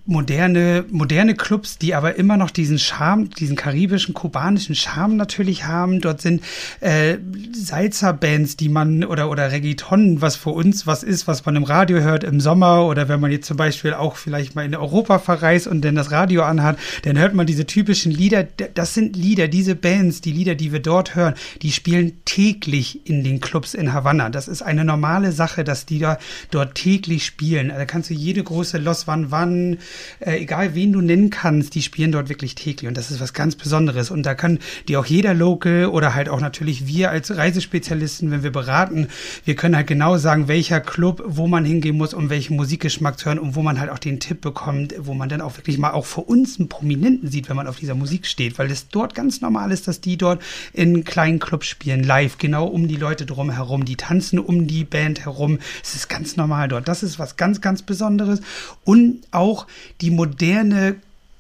moderne, 0.06 0.86
moderne 0.90 1.36
Clubs, 1.36 1.78
die 1.78 1.96
aber 1.96 2.16
immer 2.16 2.38
noch 2.38 2.52
diesen 2.52 2.78
Charme, 2.78 3.30
diesen 3.30 3.56
karibischen, 3.56 4.14
kubanischen 4.14 4.76
Charme 4.76 5.16
natürlich 5.16 5.66
haben. 5.66 6.00
Dort 6.00 6.22
sind 6.22 6.44
äh, 6.80 7.18
Salsa-Bands, 7.54 8.56
die 8.58 8.70
man 8.70 9.04
oder 9.04 9.30
oder 9.30 9.52
Reggaeton, 9.52 10.22
was 10.22 10.36
für 10.36 10.52
uns 10.52 10.86
was 10.86 11.02
ist, 11.02 11.28
was 11.28 11.46
man 11.46 11.56
im 11.56 11.64
Radio 11.64 12.00
hört 12.00 12.24
im 12.24 12.40
Sommer 12.40 12.86
oder 12.86 13.10
wenn 13.10 13.20
man 13.20 13.32
jetzt 13.32 13.48
zum 13.48 13.58
Beispiel 13.58 13.94
auch 13.94 14.16
vielleicht 14.16 14.56
mal 14.56 14.66
in 14.66 14.76
Europa 14.76 15.20
verreist 15.20 15.68
und 15.68 15.84
dann 15.84 15.96
das 15.96 16.12
Radio 16.12 16.44
anhat, 16.44 16.78
dann 17.04 17.18
hört 17.18 17.34
man 17.34 17.48
diese 17.48 17.66
typischen 17.66 18.12
Lieder. 18.12 18.44
Das 18.44 18.94
sind 18.94 19.16
Lieder, 19.16 19.48
diese 19.48 19.76
Bands, 19.76 20.22
die 20.22 20.32
Lieder, 20.32 20.56
die 20.56 20.72
wir 20.72 20.82
dort 20.82 21.16
hören, 21.16 21.34
die 21.64 21.72
spielen 21.72 22.14
täglich 22.26 23.08
in 23.10 23.24
den 23.24 23.40
Clubs 23.40 23.74
in 23.74 23.92
Havanna. 23.94 24.30
Das 24.30 24.48
ist 24.48 24.62
eine 24.62 24.86
normale 24.86 25.32
Sache, 25.32 25.64
dass 25.64 25.88
die 25.88 26.00
da 26.00 26.20
dort 26.52 26.76
täglich 26.76 27.26
spielen. 27.26 27.72
Also 27.72 27.86
kannst 27.88 28.12
du 28.12 28.14
jede 28.14 28.44
große 28.44 28.78
Los 28.78 29.08
Van 29.08 29.32
Van 29.32 29.78
äh, 30.20 30.38
egal 30.38 30.76
wen 30.76 30.94
du 30.94 31.02
nennen 31.02 31.30
kannst, 31.30 31.76
die 31.76 31.82
spielen 31.82 32.12
dort 32.12 32.30
wirklich 32.30 32.56
täglich 32.56 32.88
und 32.88 32.98
das 32.98 33.12
ist 33.12 33.20
was 33.20 33.34
ganz 33.34 33.56
Besonderes 33.56 34.12
und 34.12 34.24
da 34.24 34.36
kann 34.36 34.60
die 34.88 34.98
auch 34.98 35.06
jeder 35.06 35.34
Local 35.34 35.88
oder 35.88 36.16
halt 36.16 36.30
auch 36.30 36.42
natürlich 36.42 36.88
wir 36.88 37.12
als 37.12 37.36
Reisespezialisten, 37.36 38.32
wenn 38.32 38.44
wir 38.44 38.52
beraten, 38.52 39.08
wir 39.44 39.56
können 39.56 39.76
halt 39.76 39.88
genau 39.88 40.18
sagen, 40.18 40.48
welcher 40.48 40.82
Club, 40.82 41.24
wo 41.26 41.48
man 41.48 41.66
hingehen 41.66 41.98
muss, 41.98 42.14
um 42.14 42.30
welchen 42.30 42.56
Musikgeschmack 42.56 43.20
zu 43.20 43.26
hören 43.26 43.40
und 43.40 43.56
wo 43.56 43.62
man 43.62 43.80
halt 43.80 43.90
auch 43.90 44.00
den 44.00 44.20
Tipp 44.20 44.42
bekommt, 44.42 44.94
wo 45.00 45.14
man 45.14 45.30
dann 45.30 45.42
auch 45.42 45.58
wirklich 45.58 45.78
mal 45.78 45.92
auch 45.92 46.06
für 46.06 46.22
uns 46.22 46.60
einen 46.60 46.70
Prominenten 46.70 47.30
sieht, 47.30 47.50
wenn 47.50 47.56
man 47.56 47.68
auf 47.68 47.78
dieser 47.78 47.96
Musik 47.96 48.26
steht, 48.26 48.58
weil 48.60 48.72
es 48.72 48.90
dort 48.90 49.16
ganz 49.16 49.42
normal 49.42 49.72
ist, 49.72 49.88
dass 49.88 50.02
die 50.02 50.18
dort 50.18 50.42
in 50.74 51.04
kleinen 51.04 51.40
Clubs 51.40 51.68
spielen, 51.68 52.04
live, 52.04 52.38
genau 52.38 52.68
um 52.68 52.88
die 52.88 52.96
Leute 52.96 53.26
drum 53.26 53.50
herum, 53.50 53.86
die 53.86 53.96
tanzen 53.96 54.40
um 54.40 54.68
die 54.68 54.84
Band 54.84 55.26
herum. 55.26 55.60
Es 55.84 55.96
ist 55.96 56.10
ganz 56.10 56.36
normal 56.36 56.68
dort. 56.68 56.88
Das 56.88 57.04
ist 57.04 57.20
was 57.20 57.38
ganz, 57.38 57.62
ganz 57.62 57.82
Besonderes. 57.82 58.42
Und 58.84 59.22
auch 59.32 59.68
die 60.02 60.12
moderne 60.12 60.96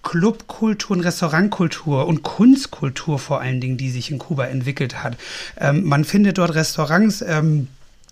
Clubkultur 0.05 0.95
und 0.97 1.03
Restaurantkultur 1.03 2.05
und 2.05 2.21
Kunstkultur 2.23 3.19
vor 3.19 3.41
allen 3.41 3.59
Dingen, 3.59 3.77
die 3.77 3.89
sich 3.89 4.11
in 4.11 4.19
Kuba 4.19 4.45
entwickelt 4.45 5.03
hat. 5.03 5.17
Ähm, 5.59 5.83
man 5.83 6.05
findet 6.05 6.37
dort 6.37 6.53
Restaurants, 6.53 7.21
ähm, 7.21 7.67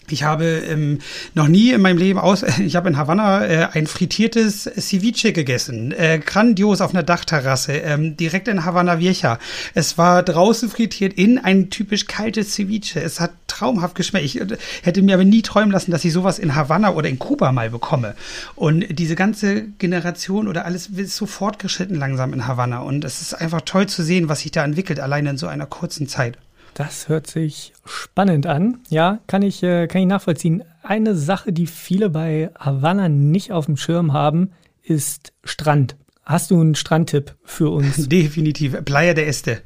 ich 0.09 0.23
habe 0.23 0.45
ähm, 0.45 0.99
noch 1.33 1.47
nie 1.47 1.71
in 1.71 1.81
meinem 1.81 1.97
Leben 1.97 2.19
aus, 2.19 2.43
ich 2.59 2.75
habe 2.75 2.89
in 2.89 2.97
Havanna 2.97 3.45
äh, 3.45 3.67
ein 3.73 3.87
frittiertes 3.87 4.63
Ceviche 4.63 5.33
gegessen, 5.33 5.91
äh, 5.91 6.19
grandios 6.19 6.81
auf 6.81 6.93
einer 6.93 7.03
Dachterrasse, 7.03 7.73
ähm, 7.73 8.17
direkt 8.17 8.47
in 8.47 8.65
Havanna 8.65 8.99
Vieja. 8.99 9.39
Es 9.73 9.97
war 9.97 10.23
draußen 10.23 10.69
frittiert 10.69 11.13
in 11.13 11.39
ein 11.39 11.69
typisch 11.69 12.07
kaltes 12.07 12.53
Ceviche. 12.53 13.01
Es 13.01 13.19
hat 13.19 13.31
traumhaft 13.47 13.95
geschmeckt. 13.95 14.25
Ich 14.25 14.41
äh, 14.41 14.57
hätte 14.81 15.01
mir 15.01 15.15
aber 15.15 15.25
nie 15.25 15.41
träumen 15.41 15.71
lassen, 15.71 15.91
dass 15.91 16.05
ich 16.05 16.13
sowas 16.13 16.39
in 16.39 16.55
Havanna 16.55 16.93
oder 16.93 17.09
in 17.09 17.19
Kuba 17.19 17.51
mal 17.51 17.69
bekomme. 17.69 18.15
Und 18.55 18.85
diese 18.89 19.15
ganze 19.15 19.63
Generation 19.79 20.47
oder 20.47 20.65
alles 20.65 20.87
ist 20.87 21.15
so 21.15 21.25
fortgeschritten 21.25 21.97
langsam 21.97 22.33
in 22.33 22.47
Havanna. 22.47 22.79
Und 22.79 23.05
es 23.05 23.21
ist 23.21 23.33
einfach 23.33 23.61
toll 23.61 23.87
zu 23.87 24.03
sehen, 24.03 24.29
was 24.29 24.41
sich 24.41 24.51
da 24.51 24.63
entwickelt, 24.63 24.99
alleine 24.99 25.31
in 25.31 25.37
so 25.37 25.47
einer 25.47 25.65
kurzen 25.65 26.07
Zeit. 26.07 26.37
Das 26.73 27.07
hört 27.07 27.27
sich 27.27 27.73
spannend 27.85 28.47
an. 28.47 28.79
Ja, 28.89 29.19
kann 29.27 29.43
ich, 29.43 29.61
äh, 29.61 29.87
kann 29.87 30.01
ich 30.01 30.07
nachvollziehen. 30.07 30.63
Eine 30.81 31.15
Sache, 31.15 31.53
die 31.53 31.67
viele 31.67 32.09
bei 32.09 32.49
Havanna 32.57 33.09
nicht 33.09 33.51
auf 33.51 33.65
dem 33.65 33.77
Schirm 33.77 34.13
haben, 34.13 34.51
ist 34.81 35.33
Strand. 35.43 35.95
Hast 36.25 36.51
du 36.51 36.61
einen 36.61 36.75
Strandtipp 36.75 37.35
für 37.43 37.69
uns? 37.69 38.07
Definitiv. 38.07 38.77
Playa 38.85 39.13
de 39.13 39.25
Este. 39.25 39.61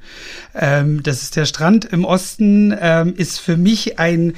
Ähm, 0.55 1.03
das 1.03 1.21
ist 1.21 1.35
der 1.35 1.45
Strand 1.45 1.85
im 1.85 2.03
Osten, 2.03 2.75
ähm, 2.79 3.13
ist 3.15 3.39
für 3.39 3.57
mich 3.57 3.99
ein, 3.99 4.33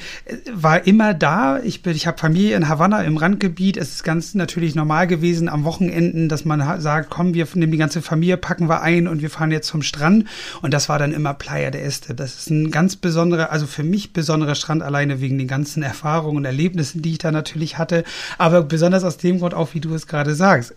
war 0.52 0.86
immer 0.86 1.14
da. 1.14 1.60
Ich 1.60 1.82
bin, 1.82 1.96
ich 1.96 2.06
habe 2.06 2.18
Familie 2.18 2.56
in 2.56 2.68
Havanna 2.68 3.02
im 3.04 3.16
Randgebiet. 3.16 3.78
Es 3.78 3.94
ist 3.94 4.04
ganz 4.04 4.34
natürlich 4.34 4.74
normal 4.74 5.06
gewesen 5.06 5.48
am 5.48 5.64
Wochenenden, 5.64 6.28
dass 6.28 6.44
man 6.44 6.82
sagt, 6.82 7.08
komm, 7.08 7.32
wir 7.32 7.48
nehmen 7.54 7.72
die 7.72 7.78
ganze 7.78 8.02
Familie, 8.02 8.36
packen 8.36 8.68
wir 8.68 8.82
ein 8.82 9.08
und 9.08 9.22
wir 9.22 9.30
fahren 9.30 9.50
jetzt 9.50 9.68
zum 9.68 9.80
Strand. 9.80 10.26
Und 10.60 10.74
das 10.74 10.90
war 10.90 10.98
dann 10.98 11.14
immer 11.14 11.32
Playa 11.32 11.70
de 11.70 11.80
Este. 11.80 12.14
Das 12.14 12.34
ist 12.34 12.50
ein 12.50 12.70
ganz 12.70 12.96
besonderer, 12.96 13.50
also 13.50 13.66
für 13.66 13.82
mich 13.82 14.12
besonderer 14.12 14.56
Strand 14.56 14.82
alleine 14.82 15.22
wegen 15.22 15.38
den 15.38 15.48
ganzen 15.48 15.82
Erfahrungen 15.82 16.36
und 16.36 16.44
Erlebnissen, 16.44 17.00
die 17.00 17.12
ich 17.12 17.18
da 17.18 17.32
natürlich 17.32 17.78
hatte. 17.78 18.04
Aber 18.36 18.60
besonders 18.60 19.04
aus 19.04 19.16
dem 19.16 19.38
Grund 19.38 19.54
auch, 19.54 19.72
wie 19.72 19.80
du 19.80 19.94
es 19.94 20.06
gerade 20.06 20.34
sagst 20.34 20.74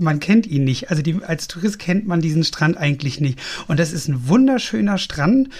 man 0.00 0.20
kennt 0.20 0.46
ihn 0.46 0.64
nicht. 0.64 0.90
Also 0.90 1.02
die, 1.02 1.22
als 1.22 1.48
Tourist 1.48 1.78
kennt 1.78 2.06
man 2.06 2.20
diesen 2.20 2.44
Strand 2.44 2.76
eigentlich 2.76 3.20
nicht. 3.20 3.38
Und 3.68 3.78
das 3.78 3.92
ist 3.92 4.08
ein 4.08 4.28
wunderschöner 4.28 4.98
Strand 4.98 5.50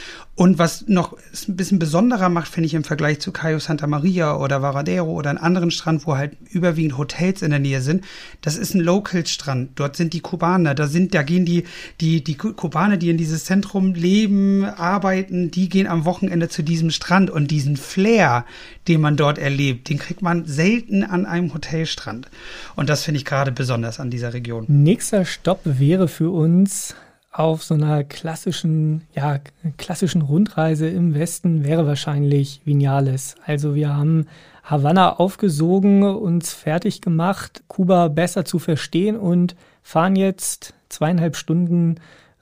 und 0.41 0.59
was 0.59 0.89
noch 0.89 1.19
ein 1.49 1.57
bisschen 1.57 1.79
besonderer 1.79 2.31
macht, 2.31 2.51
finde 2.51 2.67
ich 2.67 2.73
im 2.73 2.83
Vergleich 2.83 3.21
zu 3.21 3.31
Cayo 3.31 3.59
Santa 3.59 3.87
Maria 3.87 4.39
oder 4.39 4.63
Varadero 4.63 5.13
oder 5.13 5.29
einen 5.29 5.39
anderen 5.39 5.71
Strand, 5.71 6.07
wo 6.07 6.17
halt 6.17 6.35
überwiegend 6.49 6.97
Hotels 6.97 7.43
in 7.43 7.51
der 7.51 7.59
Nähe 7.59 7.83
sind, 7.83 8.05
das 8.41 8.57
ist 8.57 8.75
ein 8.75 8.81
Local-Strand. 8.81 9.73
Dort 9.75 9.97
sind 9.97 10.15
die 10.15 10.21
Kubaner, 10.21 10.75
da 10.75 10.87
sind, 10.87 11.13
da 11.13 11.25
gehen 11.25 11.45
die, 11.45 11.65
die, 12.01 12.25
die 12.25 12.37
Kubaner, 12.37 12.97
die 12.97 13.11
in 13.11 13.19
dieses 13.19 13.45
Zentrum 13.45 13.93
leben, 13.93 14.65
arbeiten, 14.65 15.51
die 15.51 15.69
gehen 15.69 15.87
am 15.87 16.07
Wochenende 16.07 16.49
zu 16.49 16.63
diesem 16.63 16.91
Strand 16.91 17.29
und 17.29 17.51
diesen 17.51 17.77
Flair, 17.77 18.47
den 18.89 19.03
man 19.03 19.19
dort 19.19 19.37
erlebt, 19.37 19.91
den 19.91 19.99
kriegt 19.99 20.23
man 20.23 20.47
selten 20.47 21.05
an 21.05 21.27
einem 21.27 21.53
Hotelstrand. 21.53 22.31
Und 22.77 22.89
das 22.89 23.05
finde 23.05 23.19
ich 23.19 23.27
gerade 23.27 23.53
besonders 23.53 24.01
an 24.01 24.09
dieser 24.09 24.33
Region. 24.33 24.65
Nächster 24.69 25.27
Stopp 25.27 25.61
wäre 25.65 26.09
für 26.09 26.31
uns 26.31 26.95
auf 27.31 27.63
so 27.63 27.75
einer 27.75 28.03
klassischen, 28.05 29.03
ja, 29.15 29.39
klassischen 29.77 30.23
Rundreise 30.23 30.89
im 30.89 31.15
Westen 31.15 31.65
wäre 31.65 31.87
wahrscheinlich 31.87 32.61
Vinales. 32.65 33.37
Also 33.47 33.75
wir 33.75 33.95
haben 33.95 34.27
Havanna 34.65 35.17
aufgesogen, 35.17 36.03
uns 36.03 36.53
fertig 36.53 37.01
gemacht, 37.01 37.63
Kuba 37.69 38.09
besser 38.09 38.45
zu 38.45 38.59
verstehen 38.59 39.17
und 39.17 39.55
fahren 39.83 40.17
jetzt 40.17 40.75
zweieinhalb 40.89 41.37
Stunden 41.37 41.97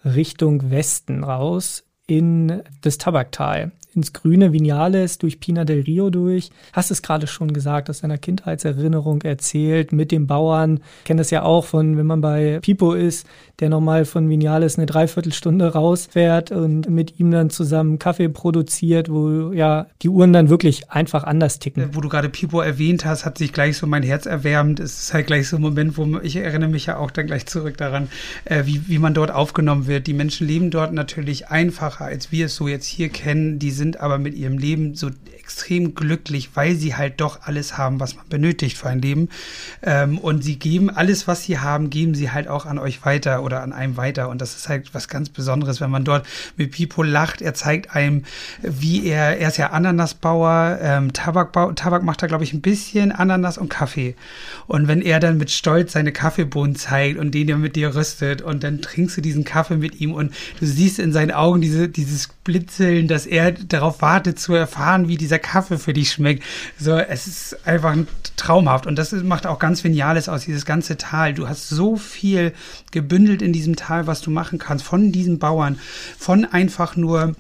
Richtung 0.05 0.71
Westen 0.71 1.23
raus 1.23 1.85
in 2.09 2.63
das 2.81 2.99
Tabaktal 2.99 3.71
ins 3.99 4.13
grüne 4.13 4.53
Vinales 4.53 5.19
durch 5.19 5.41
Pina 5.41 5.65
del 5.65 5.83
Rio 5.83 6.11
durch. 6.11 6.51
Hast 6.73 6.91
es 6.91 7.03
gerade 7.03 7.27
schon 7.27 7.53
gesagt, 7.53 7.91
aus 7.91 8.01
deiner 8.01 8.19
Kindheitserinnerung 8.19 9.23
erzählt 9.23 9.93
mit 9.93 10.13
dem 10.13 10.27
Bauern. 10.27 10.81
Ich 11.01 11.05
kenne 11.05 11.19
das 11.19 11.31
ja 11.31 11.43
auch 11.43 11.65
von, 11.65 11.97
wenn 11.97 12.07
man 12.07 12.21
bei 12.21 12.61
Pipo 12.61 12.93
ist, 12.93 13.27
der 13.61 13.71
nochmal 13.71 14.05
von 14.05 14.29
Vinales 14.29 14.79
eine 14.79 14.87
Dreiviertelstunde 14.87 15.73
rausfährt 15.73 16.53
und 16.53 16.89
mit 16.89 17.19
ihm 17.19 17.31
dann 17.31 17.51
zusammen 17.51 17.99
Kaffee 17.99 18.29
produziert, 18.29 19.11
wo 19.11 19.53
ja 19.53 19.87
die 20.03 20.09
Uhren 20.09 20.33
dann 20.33 20.49
wirklich 20.49 20.91
einfach 20.91 21.25
anders 21.25 21.59
ticken. 21.59 21.91
Wo 21.93 22.01
du 22.01 22.09
gerade 22.09 22.29
Pipo 22.29 22.61
erwähnt 22.61 23.05
hast, 23.05 23.25
hat 23.25 23.39
sich 23.39 23.53
gleich 23.53 23.79
so 23.79 23.87
mein 23.87 24.05
Herz 24.05 24.27
erwärmt. 24.27 24.79
Es 24.79 25.01
ist 25.01 25.15
halt 25.15 25.27
gleich 25.27 25.49
so 25.49 25.57
ein 25.57 25.63
Moment, 25.63 25.97
wo 25.97 26.19
ich 26.23 26.37
erinnere 26.37 26.71
mich 26.71 26.87
ja 26.87 26.99
auch 26.99 27.11
dann 27.11 27.27
gleich 27.27 27.47
zurück 27.47 27.77
daran, 27.77 28.09
äh, 28.45 28.65
wie, 28.67 28.87
wie 28.87 28.99
man 28.99 29.15
dort 29.15 29.33
aufgenommen 29.33 29.89
wird. 29.89 30.07
Die 30.07 30.15
Menschen 30.15 30.47
leben 30.47 30.71
dort 30.71 30.93
natürlich 30.93 31.49
einfacher, 31.99 32.05
als 32.07 32.33
wir 32.33 32.47
es 32.47 32.57
so 32.57 32.69
jetzt 32.69 32.87
hier 32.87 33.09
kennen. 33.09 33.59
Die 33.59 33.71
sind 33.71 34.01
aber 34.01 34.19
mit 34.19 34.35
ihrem 34.35 34.59
Leben 34.59 34.95
so 34.95 35.11
extrem 35.35 35.95
glücklich, 35.95 36.51
weil 36.55 36.75
sie 36.75 36.95
halt 36.95 37.23
doch 37.23 37.41
alles 37.43 37.79
haben, 37.79 38.01
was 38.01 38.15
man 38.17 38.29
benötigt 38.29 38.77
für 38.77 38.91
ein 38.91 39.01
Leben. 39.01 39.31
Ähm, 39.83 40.19
und 40.19 40.45
sie 40.45 40.59
geben 40.59 40.91
alles, 40.91 41.27
was 41.27 41.45
sie 41.45 41.59
haben, 41.59 41.89
geben 41.89 42.15
sie 42.15 42.31
halt 42.31 42.49
auch 42.49 42.67
an 42.67 42.79
euch 42.79 43.05
weiter 43.07 43.43
oder 43.43 43.63
an 43.63 43.73
einem 43.73 43.97
weiter. 43.97 44.29
Und 44.29 44.43
das 44.43 44.57
ist 44.57 44.69
halt 44.69 44.93
was 44.93 45.09
ganz 45.09 45.31
Besonderes, 45.31 45.81
wenn 45.81 45.91
man 45.91 46.05
dort 46.05 46.27
mit 46.57 46.73
Pipo 46.73 47.03
lacht. 47.03 47.41
Er 47.41 47.55
zeigt 47.55 47.95
einem, 47.97 48.25
wie 48.63 49.07
er, 49.07 49.39
er 49.39 49.49
ist 49.49 49.57
ja 49.57 49.71
Ananasbauer, 49.71 50.79
ähm, 50.83 51.15
Tabakbau, 51.15 51.73
Tabak 51.73 52.03
macht 52.03 52.21
er, 52.23 52.29
glaube 52.29 52.45
ich, 52.45 52.53
ein 52.53 52.61
bisschen 52.61 53.11
Ananas 53.11 53.57
und 53.57 53.71
Kaffee. 53.71 54.17
Und 54.67 54.87
wenn 54.87 55.01
er 55.01 55.19
dann 55.19 55.39
mit 55.39 55.51
Stolz 55.51 55.93
seine 55.93 56.13
Kaffeebohnen 56.13 56.77
zeigt 56.77 57.19
und 57.19 57.33
den 57.33 57.49
er 57.49 57.57
mit 57.57 57.75
dir 57.75 57.95
rüstet 57.95 58.43
und 58.43 58.65
dann 58.65 58.83
trinkst 58.83 59.17
du 59.17 59.23
diesen 59.23 59.45
Kaffee 59.45 59.77
mit 59.77 59.99
ihm 60.01 60.13
und 60.13 60.35
du 60.61 60.67
siehst 60.67 60.99
in 60.99 61.13
seinen 61.13 61.31
Augen 61.31 61.63
diese, 61.63 61.88
dieses 61.89 62.29
Blitzeln, 62.45 63.09
dass 63.09 63.27
er 63.27 63.53
darauf 63.53 64.03
wartet 64.03 64.39
zu 64.39 64.55
erfahren, 64.55 65.09
wie 65.09 65.17
dieser 65.17 65.39
Kaffee 65.39 65.79
für 65.79 65.93
dich 65.93 66.13
schmeckt. 66.13 66.45
So, 66.79 66.97
es 66.97 67.27
ist 67.27 67.67
einfach 67.67 67.97
traumhaft 68.37 68.87
und 68.87 68.97
das 68.97 69.13
macht 69.13 69.47
auch 69.47 69.59
ganz 69.59 69.85
Vinales 69.85 70.29
aus, 70.29 70.45
dieses 70.45 70.65
ganze 70.65 70.97
Tal. 70.97 71.35
Du 71.35 71.49
hast 71.49 71.69
so 71.69 71.97
viel 71.97 72.53
gebündelt 72.93 73.43
in 73.43 73.53
diesem 73.53 73.77
Tal, 73.77 74.07
was 74.07 74.21
du 74.21 74.31
machen 74.31 74.59
kannst, 74.59 74.85
von 74.85 75.13
diesen 75.13 75.39
Bauern, 75.39 75.79
von 76.19 76.45
einfach 76.45 76.97
nur 76.97 77.35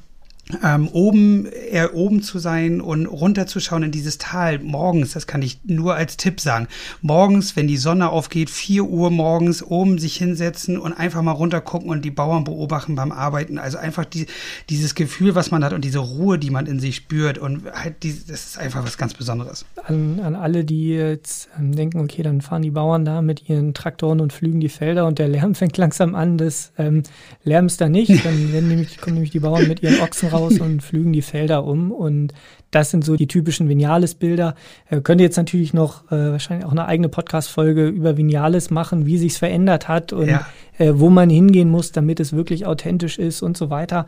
ähm, 0.64 0.88
oben, 0.88 1.47
eher 1.47 1.95
oben 1.95 2.23
zu 2.23 2.38
sein 2.38 2.81
und 2.81 3.07
runterzuschauen 3.07 3.83
in 3.83 3.90
dieses 3.90 4.19
Tal 4.19 4.59
morgens, 4.61 5.12
das 5.12 5.26
kann 5.26 5.43
ich 5.43 5.61
nur 5.64 5.95
als 5.95 6.17
Tipp 6.17 6.40
sagen. 6.40 6.69
Morgens, 7.02 7.55
wenn 7.57 7.69
die 7.69 7.76
Sonne 7.76 8.09
aufgeht, 8.11 8.49
vier 8.49 8.85
Uhr 8.85 9.11
morgens 9.11 9.62
oben 9.62 9.99
sich 9.99 10.17
hinsetzen 10.17 10.78
und 10.78 10.95
einfach 10.95 11.23
mal 11.23 11.33
runtergucken 11.33 11.90
und 11.90 12.05
die 12.05 12.11
Bauern 12.11 12.45
beobachten 12.45 12.95
beim 12.95 13.12
Arbeiten. 13.12 13.59
Also 13.59 13.78
einfach 13.78 14.05
die, 14.05 14.26
dieses 14.71 14.95
Gefühl, 14.95 15.35
was 15.35 15.50
man 15.50 15.62
hat 15.64 15.73
und 15.73 15.85
diese 15.85 15.99
Ruhe, 15.99 16.38
die 16.38 16.50
man 16.50 16.67
in 16.67 16.81
sich 16.81 16.97
spürt 16.97 17.37
und 17.37 17.71
halt, 17.73 18.02
die, 18.02 18.14
das 18.26 18.47
ist 18.47 18.59
einfach 18.59 18.85
was 18.85 18.97
ganz 18.97 19.14
Besonderes. 19.14 19.67
An, 19.85 20.21
an 20.21 20.35
alle, 20.35 20.64
die 20.64 20.88
jetzt 20.90 21.50
ähm, 21.59 21.75
denken, 21.75 22.00
okay, 22.00 22.23
dann 22.23 22.40
fahren 22.40 22.62
die 22.62 22.71
Bauern 22.71 23.05
da 23.05 23.21
mit 23.21 23.49
ihren 23.49 23.75
Traktoren 23.75 24.21
und 24.21 24.33
flügen 24.33 24.61
die 24.61 24.69
Felder 24.69 25.07
und 25.07 25.19
der 25.19 25.28
Lärm 25.28 25.55
fängt 25.59 25.76
langsam 25.76 26.14
an, 26.14 26.38
das 26.38 26.73
ähm, 26.78 27.02
Lärms 27.45 27.76
da 27.76 27.88
nicht. 27.88 28.25
Dann 28.25 28.52
werden 28.52 28.69
nämlich, 28.69 28.99
kommen 28.99 29.14
nämlich 29.14 29.31
die 29.31 29.40
Bauern 29.40 29.69
mit 29.69 29.83
ihren 29.83 30.00
Ochsen 30.00 30.28
raus 30.28 30.38
raus 30.38 30.61
und 30.61 30.83
pflügen 30.83 31.12
die 31.12 31.23
Felder 31.23 31.64
um. 31.64 31.92
Und 31.92 32.33
das 32.71 32.90
sind 32.90 33.04
so 33.04 33.16
die 33.16 33.26
typischen 33.26 33.68
Vinales-Bilder. 33.68 34.54
Äh, 34.88 35.00
könnt 35.00 35.21
ihr 35.21 35.26
jetzt 35.26 35.37
natürlich 35.37 35.75
noch 35.75 36.11
äh, 36.11 36.33
wahrscheinlich 36.33 36.66
auch 36.66 36.73
eine 36.73 36.87
eigene 36.87 37.09
Podcast-Folge 37.09 37.88
über 37.88 38.16
Vinales 38.16 38.71
machen, 38.71 39.07
wie 39.07 39.18
sich's 39.18 39.38
verändert 39.38 39.88
hat 39.88 40.12
und 40.12 40.28
ja. 40.28 40.47
äh, 40.78 40.92
wo 40.95 41.11
man 41.11 41.30
hingehen 41.30 41.71
muss, 41.71 41.92
damit 41.92 42.21
es 42.21 42.33
wirklich 42.33 42.66
authentisch 42.66 43.18
ist 43.18 43.42
und 43.42 43.57
so 43.57 43.71
weiter. 43.71 44.07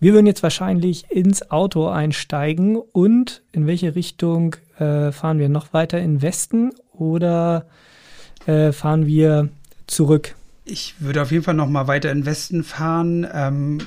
Wir 0.00 0.12
würden 0.12 0.26
jetzt 0.26 0.42
wahrscheinlich 0.42 1.10
ins 1.10 1.50
Auto 1.50 1.88
einsteigen 1.88 2.76
und 2.76 3.42
in 3.52 3.66
welche 3.66 3.94
Richtung 3.94 4.56
äh, 4.78 5.12
fahren 5.12 5.38
wir 5.38 5.48
noch 5.48 5.72
weiter 5.72 5.98
in 5.98 6.20
Westen 6.20 6.72
oder 6.92 7.66
äh, 8.46 8.72
fahren 8.72 9.06
wir 9.06 9.48
zurück? 9.86 10.34
Ich 10.64 10.94
würde 10.98 11.22
auf 11.22 11.30
jeden 11.30 11.44
Fall 11.44 11.54
noch 11.54 11.68
mal 11.68 11.86
weiter 11.86 12.10
in 12.10 12.26
Westen 12.26 12.64
fahren. 12.64 13.26
Ähm, 13.32 13.78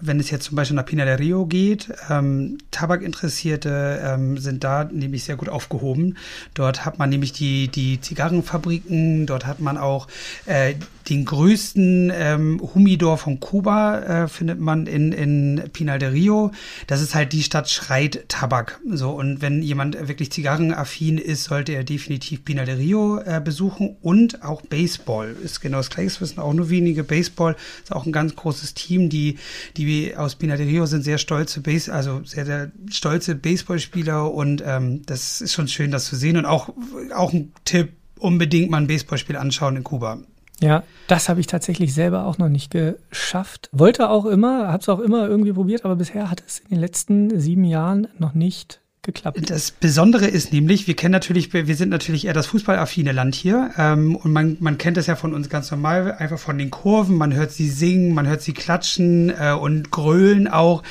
wenn 0.00 0.20
es 0.20 0.30
jetzt 0.30 0.44
zum 0.44 0.56
Beispiel 0.56 0.76
nach 0.76 0.86
Pina 0.86 1.04
del 1.04 1.16
Rio 1.16 1.46
geht, 1.46 1.92
ähm, 2.10 2.58
Tabakinteressierte 2.70 4.00
ähm, 4.04 4.38
sind 4.38 4.64
da 4.64 4.84
nämlich 4.84 5.24
sehr 5.24 5.36
gut 5.36 5.48
aufgehoben. 5.48 6.16
Dort 6.54 6.84
hat 6.84 6.98
man 6.98 7.10
nämlich 7.10 7.32
die, 7.32 7.68
die 7.68 8.00
Zigarrenfabriken, 8.00 9.26
dort 9.26 9.46
hat 9.46 9.60
man 9.60 9.78
auch 9.78 10.08
äh, 10.46 10.74
den 11.08 11.24
größten 11.24 12.12
ähm, 12.14 12.60
Humidor 12.74 13.18
von 13.18 13.40
Kuba, 13.40 13.98
äh, 14.24 14.28
findet 14.28 14.60
man 14.60 14.86
in, 14.86 15.12
in 15.12 15.62
Pinal 15.72 15.98
del 15.98 16.10
Rio. 16.10 16.52
Das 16.86 17.00
ist 17.00 17.14
halt 17.14 17.32
die 17.32 17.42
Stadt 17.42 17.70
schreit 17.70 18.28
Tabak. 18.28 18.80
So, 18.90 19.10
und 19.10 19.40
wenn 19.40 19.62
jemand 19.62 20.08
wirklich 20.08 20.30
zigarrenaffin 20.30 21.18
ist, 21.18 21.44
sollte 21.44 21.72
er 21.72 21.84
definitiv 21.84 22.44
Pinal 22.44 22.66
del 22.66 22.76
Rio 22.76 23.18
äh, 23.18 23.40
besuchen 23.42 23.96
und 24.02 24.42
auch 24.42 24.62
Baseball. 24.62 25.34
Ist 25.42 25.60
genau 25.60 25.78
das 25.78 25.90
gleiche, 25.90 26.20
wissen 26.20 26.40
auch 26.40 26.52
nur 26.52 26.70
wenige. 26.70 27.04
Baseball 27.04 27.56
ist 27.82 27.92
auch 27.92 28.06
ein 28.06 28.12
ganz 28.12 28.36
großes 28.36 28.74
Team, 28.74 29.08
die, 29.08 29.38
die 29.76 29.86
aus 30.16 30.36
Pinal 30.36 30.56
del 30.56 30.68
Rio 30.68 30.86
sind 30.86 31.02
sehr 31.02 31.18
stolze 31.18 31.60
Base, 31.60 31.92
also 31.92 32.22
sehr, 32.24 32.46
sehr 32.46 32.72
stolze 32.90 33.34
Baseballspieler 33.34 34.32
und 34.32 34.62
ähm, 34.64 35.02
das 35.06 35.40
ist 35.40 35.52
schon 35.52 35.68
schön, 35.68 35.90
das 35.90 36.06
zu 36.06 36.16
sehen. 36.16 36.36
Und 36.36 36.46
auch, 36.46 36.70
auch 37.14 37.32
ein 37.32 37.52
Tipp, 37.64 37.92
unbedingt 38.18 38.70
mal 38.70 38.78
ein 38.78 38.86
Baseballspiel 38.86 39.36
anschauen 39.36 39.76
in 39.76 39.84
Kuba. 39.84 40.18
Ja, 40.60 40.82
das 41.06 41.28
habe 41.28 41.40
ich 41.40 41.46
tatsächlich 41.46 41.94
selber 41.94 42.26
auch 42.26 42.38
noch 42.38 42.48
nicht 42.48 42.70
geschafft. 42.70 43.68
Wollte 43.72 44.10
auch 44.10 44.26
immer, 44.26 44.68
habe 44.68 44.82
es 44.82 44.88
auch 44.88 44.98
immer 44.98 45.28
irgendwie 45.28 45.52
probiert, 45.52 45.84
aber 45.84 45.96
bisher 45.96 46.30
hat 46.30 46.42
es 46.46 46.58
in 46.58 46.70
den 46.70 46.80
letzten 46.80 47.38
sieben 47.38 47.64
Jahren 47.64 48.08
noch 48.18 48.34
nicht 48.34 48.80
geklappt. 49.08 49.50
Das 49.50 49.70
Besondere 49.70 50.26
ist 50.26 50.52
nämlich, 50.52 50.86
wir 50.86 50.94
kennen 50.94 51.12
natürlich, 51.12 51.54
wir 51.54 51.76
sind 51.76 51.88
natürlich 51.88 52.26
eher 52.26 52.34
das 52.34 52.46
fußballaffine 52.46 53.12
Land 53.12 53.34
hier 53.34 53.70
ähm, 53.78 54.14
und 54.14 54.32
man, 54.32 54.58
man 54.60 54.76
kennt 54.76 54.98
das 54.98 55.06
ja 55.06 55.16
von 55.16 55.32
uns 55.32 55.48
ganz 55.48 55.70
normal, 55.70 56.12
einfach 56.12 56.38
von 56.38 56.58
den 56.58 56.68
Kurven, 56.70 57.16
man 57.16 57.32
hört 57.32 57.50
sie 57.50 57.70
singen, 57.70 58.12
man 58.12 58.26
hört 58.26 58.42
sie 58.42 58.52
klatschen 58.52 59.30
äh, 59.30 59.52
und 59.52 59.90
grölen 59.90 60.46
auch. 60.46 60.82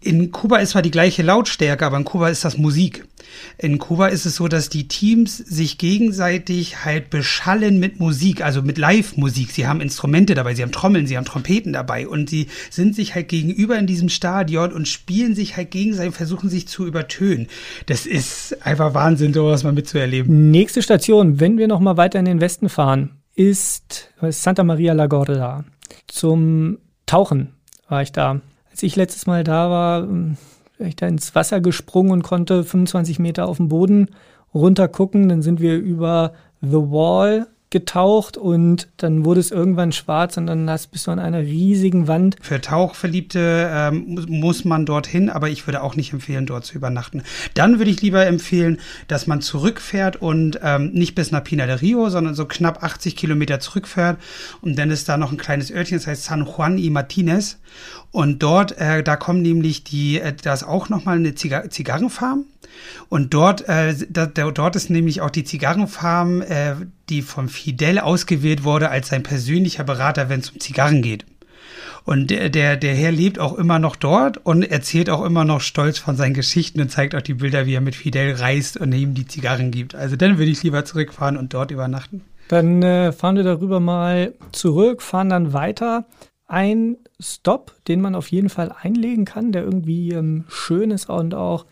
In 0.00 0.32
Kuba 0.32 0.58
ist 0.58 0.70
zwar 0.70 0.82
die 0.82 0.90
gleiche 0.90 1.22
Lautstärke, 1.22 1.86
aber 1.86 1.96
in 1.96 2.04
Kuba 2.04 2.28
ist 2.28 2.44
das 2.44 2.58
Musik. 2.58 3.06
In 3.58 3.78
Kuba 3.78 4.08
ist 4.08 4.26
es 4.26 4.36
so, 4.36 4.48
dass 4.48 4.68
die 4.68 4.88
Teams 4.88 5.36
sich 5.36 5.78
gegenseitig 5.78 6.84
halt 6.84 7.10
beschallen 7.10 7.78
mit 7.78 8.00
Musik, 8.00 8.42
also 8.42 8.62
mit 8.62 8.78
Live-Musik. 8.78 9.50
Sie 9.50 9.66
haben 9.66 9.80
Instrumente 9.80 10.34
dabei, 10.34 10.54
sie 10.54 10.62
haben 10.62 10.72
Trommeln, 10.72 11.06
sie 11.06 11.16
haben 11.16 11.24
Trompeten 11.24 11.72
dabei 11.72 12.08
und 12.08 12.30
sie 12.30 12.48
sind 12.70 12.94
sich 12.94 13.14
halt 13.14 13.28
gegenüber 13.28 13.78
in 13.78 13.86
diesem 13.86 14.08
Stadion 14.08 14.72
und 14.72 14.88
spielen 14.88 15.34
sich 15.34 15.56
halt 15.56 15.70
gegenseitig, 15.70 16.14
versuchen 16.14 16.48
sich 16.48 16.68
zu 16.68 16.86
übertönen. 16.86 17.48
Das 17.86 18.06
ist 18.06 18.64
einfach 18.66 18.94
Wahnsinn, 18.94 19.34
sowas 19.34 19.62
mal 19.62 19.72
mitzuerleben. 19.72 20.50
Nächste 20.50 20.82
Station, 20.82 21.38
wenn 21.38 21.58
wir 21.58 21.68
noch 21.68 21.80
mal 21.80 21.96
weiter 21.96 22.18
in 22.18 22.24
den 22.24 22.40
Westen 22.40 22.68
fahren, 22.68 23.10
ist 23.34 24.10
Santa 24.20 24.64
Maria 24.64 24.94
la 24.94 25.06
Gorda. 25.06 25.64
Zum 26.06 26.78
Tauchen 27.06 27.52
war 27.88 28.02
ich 28.02 28.12
da. 28.12 28.40
Als 28.78 28.84
ich 28.84 28.94
letztes 28.94 29.26
Mal 29.26 29.42
da 29.42 29.70
war, 29.70 30.06
ich 30.78 30.94
da 30.94 31.08
ins 31.08 31.34
Wasser 31.34 31.60
gesprungen 31.60 32.12
und 32.12 32.22
konnte 32.22 32.62
25 32.62 33.18
Meter 33.18 33.48
auf 33.48 33.56
dem 33.56 33.66
Boden 33.66 34.06
runter 34.54 34.86
gucken. 34.86 35.28
Dann 35.28 35.42
sind 35.42 35.60
wir 35.60 35.76
über 35.76 36.32
The 36.60 36.76
Wall 36.76 37.48
getaucht 37.70 38.36
und 38.36 38.88
dann 38.96 39.24
wurde 39.24 39.40
es 39.40 39.50
irgendwann 39.50 39.92
schwarz 39.92 40.36
und 40.36 40.46
dann 40.46 40.70
hast, 40.70 40.88
bist 40.88 41.06
du 41.06 41.10
an 41.10 41.18
einer 41.18 41.40
riesigen 41.40 42.08
Wand. 42.08 42.36
Für 42.40 42.60
Tauchverliebte 42.60 43.70
ähm, 43.70 44.26
muss 44.28 44.64
man 44.64 44.86
dorthin, 44.86 45.28
aber 45.28 45.50
ich 45.50 45.66
würde 45.66 45.82
auch 45.82 45.94
nicht 45.94 46.12
empfehlen, 46.12 46.46
dort 46.46 46.64
zu 46.64 46.74
übernachten. 46.76 47.22
Dann 47.54 47.78
würde 47.78 47.90
ich 47.90 48.00
lieber 48.00 48.26
empfehlen, 48.26 48.78
dass 49.06 49.26
man 49.26 49.42
zurückfährt 49.42 50.16
und 50.16 50.60
ähm, 50.62 50.92
nicht 50.92 51.14
bis 51.14 51.30
nach 51.30 51.44
Pina 51.44 51.66
del 51.66 51.76
Rio, 51.76 52.08
sondern 52.08 52.34
so 52.34 52.46
knapp 52.46 52.82
80 52.82 53.16
Kilometer 53.16 53.60
zurückfährt 53.60 54.18
und 54.62 54.78
dann 54.78 54.90
ist 54.90 55.08
da 55.08 55.16
noch 55.18 55.32
ein 55.32 55.38
kleines 55.38 55.70
Örtchen, 55.70 55.98
das 55.98 56.06
heißt 56.06 56.24
San 56.24 56.46
Juan 56.46 56.78
y 56.78 56.92
Martinez 56.92 57.58
und 58.10 58.42
dort, 58.42 58.78
äh, 58.78 59.02
da 59.02 59.16
kommen 59.16 59.42
nämlich 59.42 59.84
die, 59.84 60.20
äh, 60.20 60.32
da 60.32 60.54
ist 60.54 60.64
auch 60.64 60.88
nochmal 60.88 61.16
eine 61.16 61.34
Ziga 61.34 61.68
Zigarrenfarm. 61.68 62.46
Und 63.08 63.34
dort, 63.34 63.68
äh, 63.68 63.94
da, 64.10 64.26
dort 64.26 64.76
ist 64.76 64.90
nämlich 64.90 65.20
auch 65.20 65.30
die 65.30 65.44
Zigarrenfarm, 65.44 66.42
äh, 66.42 66.74
die 67.08 67.22
vom 67.22 67.48
Fidel 67.48 67.98
ausgewählt 67.98 68.64
wurde 68.64 68.90
als 68.90 69.08
sein 69.08 69.22
persönlicher 69.22 69.84
Berater, 69.84 70.28
wenn 70.28 70.40
es 70.40 70.50
um 70.50 70.60
Zigarren 70.60 71.02
geht. 71.02 71.24
Und 72.04 72.30
der, 72.30 72.48
der, 72.48 72.76
der 72.76 72.94
Herr 72.94 73.12
lebt 73.12 73.38
auch 73.38 73.58
immer 73.58 73.78
noch 73.78 73.94
dort 73.94 74.38
und 74.38 74.62
erzählt 74.62 75.10
auch 75.10 75.24
immer 75.24 75.44
noch 75.44 75.60
stolz 75.60 75.98
von 75.98 76.16
seinen 76.16 76.32
Geschichten 76.32 76.80
und 76.80 76.90
zeigt 76.90 77.14
auch 77.14 77.20
die 77.20 77.34
Bilder, 77.34 77.66
wie 77.66 77.74
er 77.74 77.82
mit 77.82 77.94
Fidel 77.94 78.34
reist 78.34 78.78
und 78.78 78.92
ihm 78.92 79.12
die 79.12 79.26
Zigarren 79.26 79.70
gibt. 79.70 79.94
Also 79.94 80.16
dann 80.16 80.38
würde 80.38 80.50
ich 80.50 80.62
lieber 80.62 80.84
zurückfahren 80.86 81.36
und 81.36 81.52
dort 81.52 81.70
übernachten. 81.70 82.22
Dann 82.48 82.82
äh, 82.82 83.12
fahren 83.12 83.36
wir 83.36 83.44
darüber 83.44 83.78
mal 83.78 84.32
zurück, 84.52 85.02
fahren 85.02 85.28
dann 85.28 85.52
weiter 85.52 86.06
ein 86.46 86.96
Stop, 87.20 87.74
den 87.88 88.00
man 88.00 88.14
auf 88.14 88.28
jeden 88.28 88.48
Fall 88.48 88.74
einlegen 88.80 89.26
kann, 89.26 89.52
der 89.52 89.64
irgendwie 89.64 90.12
ähm, 90.12 90.44
schön 90.48 90.90
ist 90.90 91.10
und 91.10 91.34
auch 91.34 91.66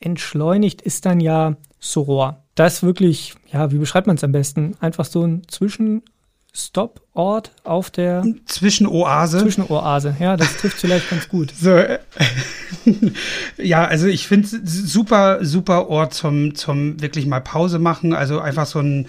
entschleunigt, 0.00 0.82
ist 0.82 1.06
dann 1.06 1.20
ja 1.20 1.56
Soror. 1.78 2.44
Das 2.54 2.82
wirklich, 2.82 3.34
ja, 3.52 3.70
wie 3.70 3.78
beschreibt 3.78 4.06
man 4.06 4.16
es 4.16 4.24
am 4.24 4.32
besten? 4.32 4.76
Einfach 4.80 5.06
so 5.06 5.24
ein 5.24 5.42
Zwischenstopp-Ort 5.48 7.52
auf 7.64 7.90
der 7.90 8.22
Zwischenoase. 8.44 9.38
Zwischenoase, 9.38 10.14
ja, 10.20 10.36
das 10.36 10.58
trifft 10.58 10.78
vielleicht 10.78 11.08
ganz 11.08 11.26
gut. 11.28 11.54
So, 11.58 11.70
äh, 11.70 12.00
ja, 13.56 13.86
also 13.86 14.06
ich 14.06 14.26
finde 14.26 14.46
es 14.46 14.92
super, 14.92 15.44
super 15.44 15.88
Ort 15.88 16.14
zum, 16.14 16.54
zum 16.54 17.00
wirklich 17.00 17.26
mal 17.26 17.40
Pause 17.40 17.78
machen. 17.78 18.12
Also 18.12 18.40
einfach 18.40 18.66
so 18.66 18.80
ein 18.80 19.08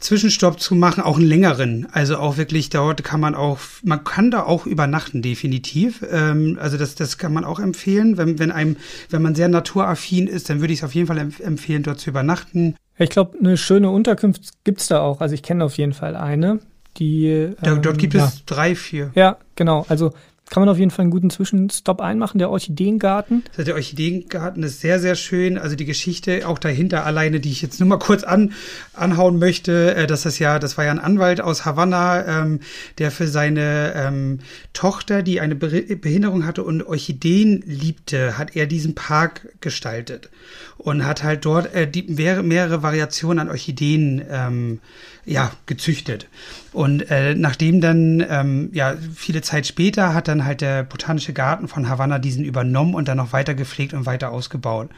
Zwischenstopp 0.00 0.60
zu 0.60 0.74
machen, 0.74 1.02
auch 1.02 1.16
einen 1.16 1.26
längeren. 1.26 1.86
Also 1.92 2.16
auch 2.18 2.36
wirklich 2.36 2.70
dort 2.70 3.04
kann 3.04 3.20
man 3.20 3.34
auch, 3.34 3.58
man 3.82 4.04
kann 4.04 4.30
da 4.30 4.44
auch 4.44 4.66
übernachten, 4.66 5.22
definitiv. 5.22 6.04
Ähm, 6.10 6.58
also 6.60 6.76
das, 6.76 6.94
das 6.94 7.18
kann 7.18 7.32
man 7.32 7.44
auch 7.44 7.60
empfehlen. 7.60 8.16
Wenn, 8.16 8.38
wenn 8.38 8.50
einem, 8.50 8.76
wenn 9.10 9.22
man 9.22 9.34
sehr 9.34 9.48
naturaffin 9.48 10.26
ist, 10.26 10.50
dann 10.50 10.60
würde 10.60 10.72
ich 10.72 10.80
es 10.80 10.84
auf 10.84 10.94
jeden 10.94 11.06
Fall 11.06 11.18
empfehlen, 11.18 11.82
dort 11.82 12.00
zu 12.00 12.10
übernachten. 12.10 12.76
Ich 12.98 13.10
glaube, 13.10 13.38
eine 13.38 13.56
schöne 13.56 13.90
Unterkunft 13.90 14.64
gibt 14.64 14.80
es 14.80 14.88
da 14.88 15.00
auch. 15.00 15.20
Also 15.20 15.34
ich 15.34 15.42
kenne 15.42 15.64
auf 15.64 15.76
jeden 15.78 15.92
Fall 15.92 16.16
eine. 16.16 16.60
Die, 16.96 17.50
da, 17.60 17.76
dort 17.76 17.86
ähm, 17.94 17.96
gibt 17.98 18.14
ja. 18.14 18.24
es 18.24 18.44
drei, 18.44 18.74
vier. 18.74 19.12
Ja, 19.14 19.36
genau. 19.54 19.86
Also 19.88 20.12
kann 20.50 20.62
man 20.62 20.68
auf 20.68 20.78
jeden 20.78 20.90
Fall 20.90 21.02
einen 21.02 21.10
guten 21.10 21.30
Zwischenstopp 21.30 22.00
einmachen, 22.00 22.38
der 22.38 22.50
Orchideengarten. 22.50 23.44
Der 23.56 23.74
Orchideengarten 23.74 24.62
ist 24.62 24.80
sehr, 24.80 24.98
sehr 24.98 25.14
schön. 25.14 25.58
Also 25.58 25.76
die 25.76 25.84
Geschichte 25.84 26.46
auch 26.48 26.58
dahinter 26.58 27.04
alleine, 27.04 27.40
die 27.40 27.50
ich 27.50 27.62
jetzt 27.62 27.80
nur 27.80 27.88
mal 27.88 27.98
kurz 27.98 28.24
an, 28.24 28.52
anhauen 28.94 29.38
möchte, 29.38 29.94
äh, 29.94 30.06
dass 30.06 30.22
das 30.22 30.38
ja, 30.38 30.58
das 30.58 30.78
war 30.78 30.84
ja 30.84 30.90
ein 30.90 30.98
Anwalt 30.98 31.40
aus 31.40 31.64
Havanna, 31.64 32.42
ähm, 32.42 32.60
der 32.98 33.10
für 33.10 33.26
seine 33.26 33.92
ähm, 33.94 34.40
Tochter, 34.72 35.22
die 35.22 35.40
eine 35.40 35.54
Behinderung 35.54 36.46
hatte 36.46 36.62
und 36.62 36.82
Orchideen 36.82 37.62
liebte, 37.66 38.38
hat 38.38 38.56
er 38.56 38.66
diesen 38.66 38.94
Park 38.94 39.48
gestaltet 39.60 40.30
und 40.78 41.04
hat 41.04 41.22
halt 41.22 41.44
dort 41.44 41.74
äh, 41.74 41.90
die, 41.90 42.04
mehrere, 42.04 42.42
mehrere 42.42 42.82
Variationen 42.82 43.40
an 43.40 43.48
Orchideen 43.48 44.24
ähm, 44.30 44.80
ja, 45.28 45.52
gezüchtet. 45.66 46.26
Und 46.72 47.10
äh, 47.10 47.34
nachdem 47.34 47.80
dann, 47.80 48.24
ähm, 48.28 48.70
ja, 48.72 48.94
viele 49.14 49.42
Zeit 49.42 49.66
später 49.66 50.14
hat 50.14 50.28
dann 50.28 50.44
halt 50.44 50.60
der 50.60 50.84
Botanische 50.84 51.32
Garten 51.32 51.68
von 51.68 51.88
Havanna 51.88 52.18
diesen 52.18 52.44
übernommen 52.44 52.94
und 52.94 53.08
dann 53.08 53.18
noch 53.18 53.32
weiter 53.32 53.54
gepflegt 53.54 53.92
und 53.92 54.06
weiter 54.06 54.30
ausgebaut. 54.32 54.88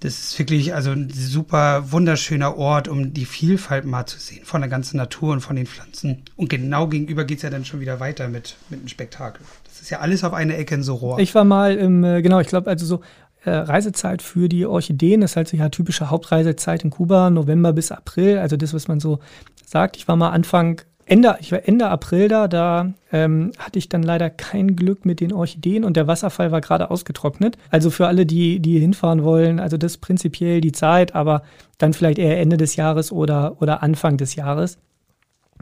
Das 0.00 0.18
ist 0.18 0.38
wirklich 0.38 0.74
also 0.74 0.90
ein 0.90 1.10
super 1.10 1.90
wunderschöner 1.90 2.56
Ort, 2.56 2.86
um 2.86 3.14
die 3.14 3.24
Vielfalt 3.24 3.86
mal 3.86 4.06
zu 4.06 4.18
sehen 4.18 4.44
von 4.44 4.60
der 4.60 4.68
ganzen 4.68 4.98
Natur 4.98 5.32
und 5.32 5.40
von 5.40 5.56
den 5.56 5.66
Pflanzen. 5.66 6.22
Und 6.36 6.50
genau 6.50 6.86
gegenüber 6.86 7.24
geht's 7.24 7.42
ja 7.42 7.50
dann 7.50 7.64
schon 7.64 7.80
wieder 7.80 7.98
weiter 7.98 8.28
mit, 8.28 8.56
mit 8.68 8.80
einem 8.80 8.88
Spektakel. 8.88 9.44
Das 9.64 9.80
ist 9.80 9.90
ja 9.90 10.00
alles 10.00 10.22
auf 10.24 10.34
eine 10.34 10.56
Ecke 10.56 10.74
in 10.74 10.82
Soror. 10.82 11.18
Ich 11.18 11.34
war 11.34 11.44
mal 11.44 11.76
im, 11.76 12.04
äh, 12.04 12.20
genau, 12.20 12.40
ich 12.40 12.48
glaube, 12.48 12.68
also 12.68 12.84
so 12.84 13.00
äh, 13.46 13.50
Reisezeit 13.50 14.22
für 14.22 14.48
die 14.48 14.66
Orchideen 14.66 15.22
ist 15.22 15.36
halt 15.36 15.48
so 15.48 15.56
ja 15.56 15.68
typische 15.68 16.10
Hauptreisezeit 16.10 16.84
in 16.84 16.90
Kuba, 16.90 17.30
November 17.30 17.72
bis 17.72 17.92
April, 17.92 18.38
also 18.38 18.56
das, 18.56 18.74
was 18.74 18.88
man 18.88 19.00
so 19.00 19.20
sagt. 19.64 19.96
Ich 19.96 20.08
war 20.08 20.16
mal 20.16 20.30
Anfang, 20.30 20.82
Ende, 21.04 21.36
ich 21.40 21.52
war 21.52 21.60
Ende 21.66 21.88
April 21.88 22.26
da, 22.26 22.48
da 22.48 22.92
ähm, 23.12 23.52
hatte 23.58 23.78
ich 23.78 23.88
dann 23.88 24.02
leider 24.02 24.28
kein 24.28 24.74
Glück 24.74 25.04
mit 25.04 25.20
den 25.20 25.32
Orchideen 25.32 25.84
und 25.84 25.96
der 25.96 26.08
Wasserfall 26.08 26.50
war 26.50 26.60
gerade 26.60 26.90
ausgetrocknet. 26.90 27.56
Also 27.70 27.90
für 27.90 28.08
alle, 28.08 28.26
die, 28.26 28.58
die 28.58 28.80
hinfahren 28.80 29.22
wollen, 29.22 29.60
also 29.60 29.76
das 29.76 29.98
prinzipiell 29.98 30.60
die 30.60 30.72
Zeit, 30.72 31.14
aber 31.14 31.42
dann 31.78 31.92
vielleicht 31.92 32.18
eher 32.18 32.40
Ende 32.40 32.56
des 32.56 32.74
Jahres 32.74 33.12
oder, 33.12 33.62
oder 33.62 33.84
Anfang 33.84 34.16
des 34.16 34.34
Jahres. 34.34 34.78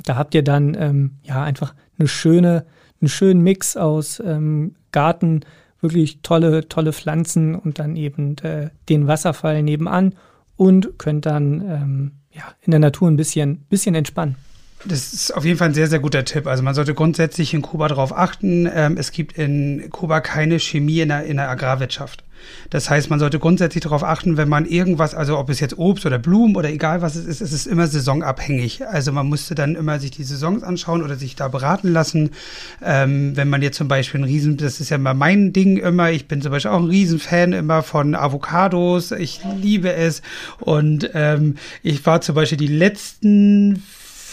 Da 0.05 0.17
habt 0.17 0.35
ihr 0.35 0.43
dann 0.43 0.75
ähm, 0.79 1.11
ja 1.23 1.43
einfach 1.43 1.75
eine 1.99 2.09
schöne, 2.09 2.65
einen 3.03 3.09
schönen 3.11 3.43
Mix 3.43 3.77
aus 3.77 4.21
ähm, 4.25 4.75
Garten, 4.93 5.41
wirklich 5.85 6.19
tolle, 6.23 6.69
tolle 6.69 6.93
Pflanzen 6.93 7.55
und 7.55 7.79
dann 7.79 7.95
eben 7.95 8.37
äh, 8.39 8.71
den 8.89 9.07
Wasserfall 9.07 9.63
nebenan 9.63 10.15
und 10.57 10.99
könnt 10.99 11.27
dann 11.27 11.61
ähm, 11.61 12.13
ja, 12.33 12.43
in 12.63 12.73
der 12.73 12.81
Natur 12.81 13.09
ein 13.09 13.17
bisschen, 13.17 13.59
bisschen 13.69 13.95
entspannen. 13.95 14.35
Das 14.85 15.13
ist 15.13 15.31
auf 15.31 15.45
jeden 15.45 15.57
Fall 15.57 15.69
ein 15.69 15.75
sehr, 15.75 15.87
sehr 15.87 16.01
guter 16.01 16.25
Tipp. 16.25 16.47
Also 16.47 16.63
man 16.63 16.75
sollte 16.75 16.95
grundsätzlich 16.95 17.55
in 17.55 17.63
Kuba 17.63 17.89
darauf 17.89 18.17
achten. 18.17 18.69
Ähm, 18.73 18.97
es 18.99 19.13
gibt 19.13 19.39
in 19.39 19.89
Kuba 19.91 20.21
keine 20.21 20.59
Chemie 20.59 21.01
in 21.01 21.09
der, 21.09 21.25
in 21.25 21.37
der 21.37 21.49
Agrarwirtschaft. 21.49 22.25
Das 22.71 22.91
heißt, 22.91 23.11
man 23.11 23.19
sollte 23.19 23.39
grundsätzlich 23.39 23.83
darauf 23.83 24.03
achten, 24.03 24.37
wenn 24.37 24.49
man 24.49 24.67
irgendwas, 24.67 25.15
also 25.15 25.39
ob 25.39 25.51
es 25.51 25.61
jetzt 25.61 25.79
Obst 25.79 26.07
oder 26.07 26.19
Blumen 26.19 26.57
oder 26.57 26.71
egal 26.71 27.03
was 27.03 27.17
es 27.17 27.27
ist, 27.27 27.41
es 27.41 27.53
ist 27.53 27.67
immer 27.67 27.87
saisonabhängig. 27.87 28.87
Also 28.87 29.13
man 29.13 29.27
musste 29.27 29.55
dann 29.55 29.75
immer 29.75 29.99
sich 30.01 30.11
die 30.11 30.25
Saisons 30.25 30.63
anschauen 30.63 31.03
oder 31.03 31.17
sich 31.17 31.37
da 31.37 31.49
beraten 31.49 31.89
lassen. 31.93 32.31
Ähm, 32.83 33.37
wenn 33.37 33.49
man 33.49 33.63
jetzt 33.63 33.77
zum 33.77 33.89
Beispiel 33.89 34.21
ein 34.21 34.25
Riesen, 34.25 34.57
das 34.57 34.81
ist 34.81 34.91
ja 34.91 34.97
immer 34.97 35.15
mein 35.15 35.53
Ding 35.53 35.77
immer, 35.77 36.11
ich 36.11 36.29
bin 36.29 36.43
zum 36.43 36.53
Beispiel 36.53 36.71
auch 36.71 36.79
ein 36.79 36.89
Riesenfan 36.89 37.53
immer 37.53 37.83
von 37.83 38.15
Avocados. 38.15 39.13
Ich 39.13 39.41
liebe 39.61 39.93
es. 39.93 40.23
Und 40.61 41.11
ähm, 41.15 41.57
ich 41.83 42.05
war 42.07 42.21
zum 42.21 42.35
Beispiel 42.35 42.59
die 42.59 42.67
letzten 42.67 43.83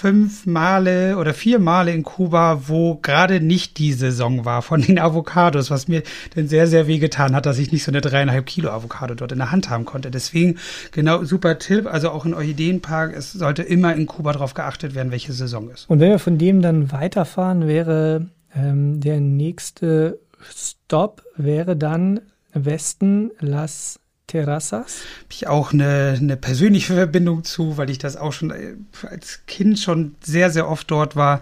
fünf 0.02 0.48
Male 0.48 1.16
oder 1.18 1.32
vier 1.36 1.60
Male 1.60 1.94
in 1.94 2.02
Kuba, 2.02 2.64
wo 2.68 2.96
gerade 2.96 3.40
nicht 3.40 3.78
die 3.78 3.94
Saison 3.94 4.46
war 4.46 4.64
von 4.64 4.82
den 4.82 4.98
Avocados, 4.98 5.70
was 5.70 5.88
mir 5.88 6.02
dann 6.34 6.48
sehr, 6.48 6.66
sehr 6.66 6.88
weh 6.88 6.98
getan 6.98 7.36
hat, 7.36 7.46
dass 7.46 7.60
ich 7.60 7.72
nicht 7.72 7.84
so 7.84 7.92
eine 7.92 8.02
dreieinhalb 8.02 8.48
Kilo 8.48 8.72
Avocado 8.72 9.14
dort 9.14 9.32
in 9.32 9.38
der 9.38 9.52
Hand 9.52 9.70
haben 9.70 9.86
konnte. 9.86 10.10
Deswegen, 10.10 10.58
genau, 10.92 11.24
super 11.24 11.60
Tipp. 11.60 11.86
Also 11.86 12.10
auch 12.10 12.26
in 12.26 12.34
Orchideenpark, 12.34 13.16
es 13.16 13.32
sollte 13.32 13.62
immer 13.62 13.94
in 13.96 14.08
Kuba 14.08 14.34
darauf 14.34 14.56
geachtet 14.56 14.96
werden, 14.96 15.12
welche 15.12 15.34
Saison 15.34 15.70
ist. 15.70 15.88
Und 15.88 16.00
wenn 16.00 16.10
wir 16.10 16.20
von 16.20 16.40
dem 16.40 16.64
dann 16.64 16.92
weiterfahren, 16.92 17.68
wäre 17.68 18.26
ähm, 18.56 19.02
der 19.02 19.20
nächste 19.20 20.20
Stop 20.52 21.22
wäre 21.38 21.78
dann 21.78 22.22
Westen 22.54 23.30
Las 23.40 24.01
Terrassas? 24.32 25.02
Habe 25.24 25.34
ich 25.34 25.48
auch 25.48 25.74
eine, 25.74 26.18
eine 26.18 26.38
persönliche 26.38 26.94
Verbindung 26.94 27.44
zu, 27.44 27.78
weil 27.78 27.90
ich 27.90 27.98
das 27.98 28.16
auch 28.16 28.32
schon 28.32 28.52
äh, 28.52 28.76
als 29.10 29.42
Kind 29.46 29.78
schon 29.78 30.16
sehr, 30.22 30.50
sehr 30.50 30.70
oft 30.70 30.90
dort 30.90 31.16
war. 31.16 31.42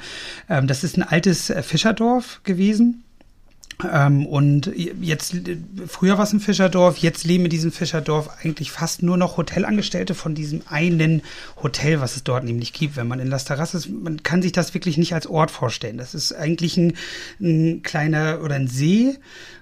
Ähm, 0.50 0.68
das 0.68 0.84
ist 0.84 0.98
ein 0.98 1.04
altes 1.04 1.50
äh, 1.50 1.62
Fischerdorf 1.62 2.42
gewesen. 2.44 3.04
Ähm, 3.90 4.26
und 4.26 4.72
jetzt, 4.76 5.36
früher 5.88 6.18
war 6.18 6.26
es 6.26 6.34
ein 6.34 6.42
Fischerdorf, 6.42 6.98
jetzt 6.98 7.24
leben 7.24 7.46
in 7.46 7.50
diesem 7.50 7.72
Fischerdorf 7.72 8.30
eigentlich 8.42 8.72
fast 8.72 9.04
nur 9.04 9.16
noch 9.16 9.38
Hotelangestellte 9.38 10.16
von 10.16 10.36
diesem 10.36 10.64
einen 10.68 11.22
Hotel, 11.62 12.02
was 12.02 12.18
es 12.18 12.24
dort 12.24 12.44
nämlich 12.44 12.74
gibt. 12.74 12.98
Wenn 12.98 13.08
man 13.08 13.20
in 13.20 13.28
Las 13.28 13.46
Terrassas, 13.46 13.88
man 13.88 14.24
kann 14.24 14.42
sich 14.42 14.52
das 14.52 14.74
wirklich 14.74 14.98
nicht 14.98 15.14
als 15.14 15.28
Ort 15.28 15.52
vorstellen. 15.52 15.98
Das 15.98 16.14
ist 16.14 16.34
eigentlich 16.34 16.76
ein, 16.76 16.94
ein 17.40 17.82
kleiner 17.84 18.40
oder 18.44 18.56
ein 18.56 18.68
See 18.68 19.18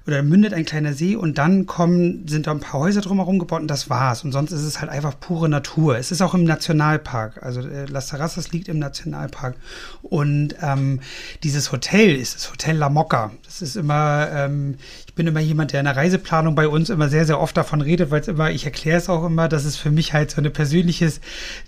oder 0.07 0.23
mündet 0.23 0.53
ein 0.53 0.63
kleiner 0.63 0.93
See 0.93 1.15
und 1.15 1.37
dann 1.37 1.65
kommen, 1.65 2.27
sind 2.27 2.47
da 2.47 2.51
ein 2.51 2.61
paar 2.61 2.79
Häuser 2.79 3.01
drumherum 3.01 3.39
gebaut 3.39 3.61
und 3.61 3.67
das 3.67 3.89
war's. 3.89 4.23
Und 4.23 4.31
sonst 4.31 4.53
ist 4.53 4.63
es 4.63 4.79
halt 4.79 4.89
einfach 4.89 5.19
pure 5.19 5.49
Natur. 5.49 5.97
Es 5.97 6.11
ist 6.11 6.21
auch 6.21 6.33
im 6.33 6.45
Nationalpark. 6.45 7.43
Also 7.43 7.59
äh, 7.59 7.85
Las 7.85 8.07
Terrassas 8.07 8.51
liegt 8.53 8.69
im 8.69 8.79
Nationalpark. 8.79 9.55
Und 10.01 10.55
ähm, 10.61 11.01
dieses 11.43 11.73
Hotel 11.73 12.15
ist 12.15 12.35
das 12.35 12.51
Hotel 12.51 12.77
La 12.77 12.89
Mocca. 12.89 13.31
Das 13.43 13.61
ist 13.61 13.75
immer, 13.75 14.29
ähm, 14.31 14.77
bin 15.17 15.27
immer 15.27 15.41
jemand, 15.41 15.73
der 15.73 15.81
in 15.81 15.85
der 15.85 15.97
Reiseplanung 15.97 16.55
bei 16.55 16.69
uns 16.69 16.89
immer 16.89 17.09
sehr, 17.09 17.25
sehr 17.25 17.41
oft 17.41 17.57
davon 17.57 17.81
redet, 17.81 18.09
weil 18.11 18.21
es 18.21 18.29
immer, 18.29 18.51
ich 18.51 18.63
erkläre 18.63 18.97
es 18.97 19.09
auch 19.09 19.25
immer, 19.25 19.49
dass 19.49 19.65
es 19.65 19.75
für 19.75 19.91
mich 19.91 20.13
halt 20.13 20.31
so 20.31 20.41
ein 20.41 20.53
persönliches 20.53 21.19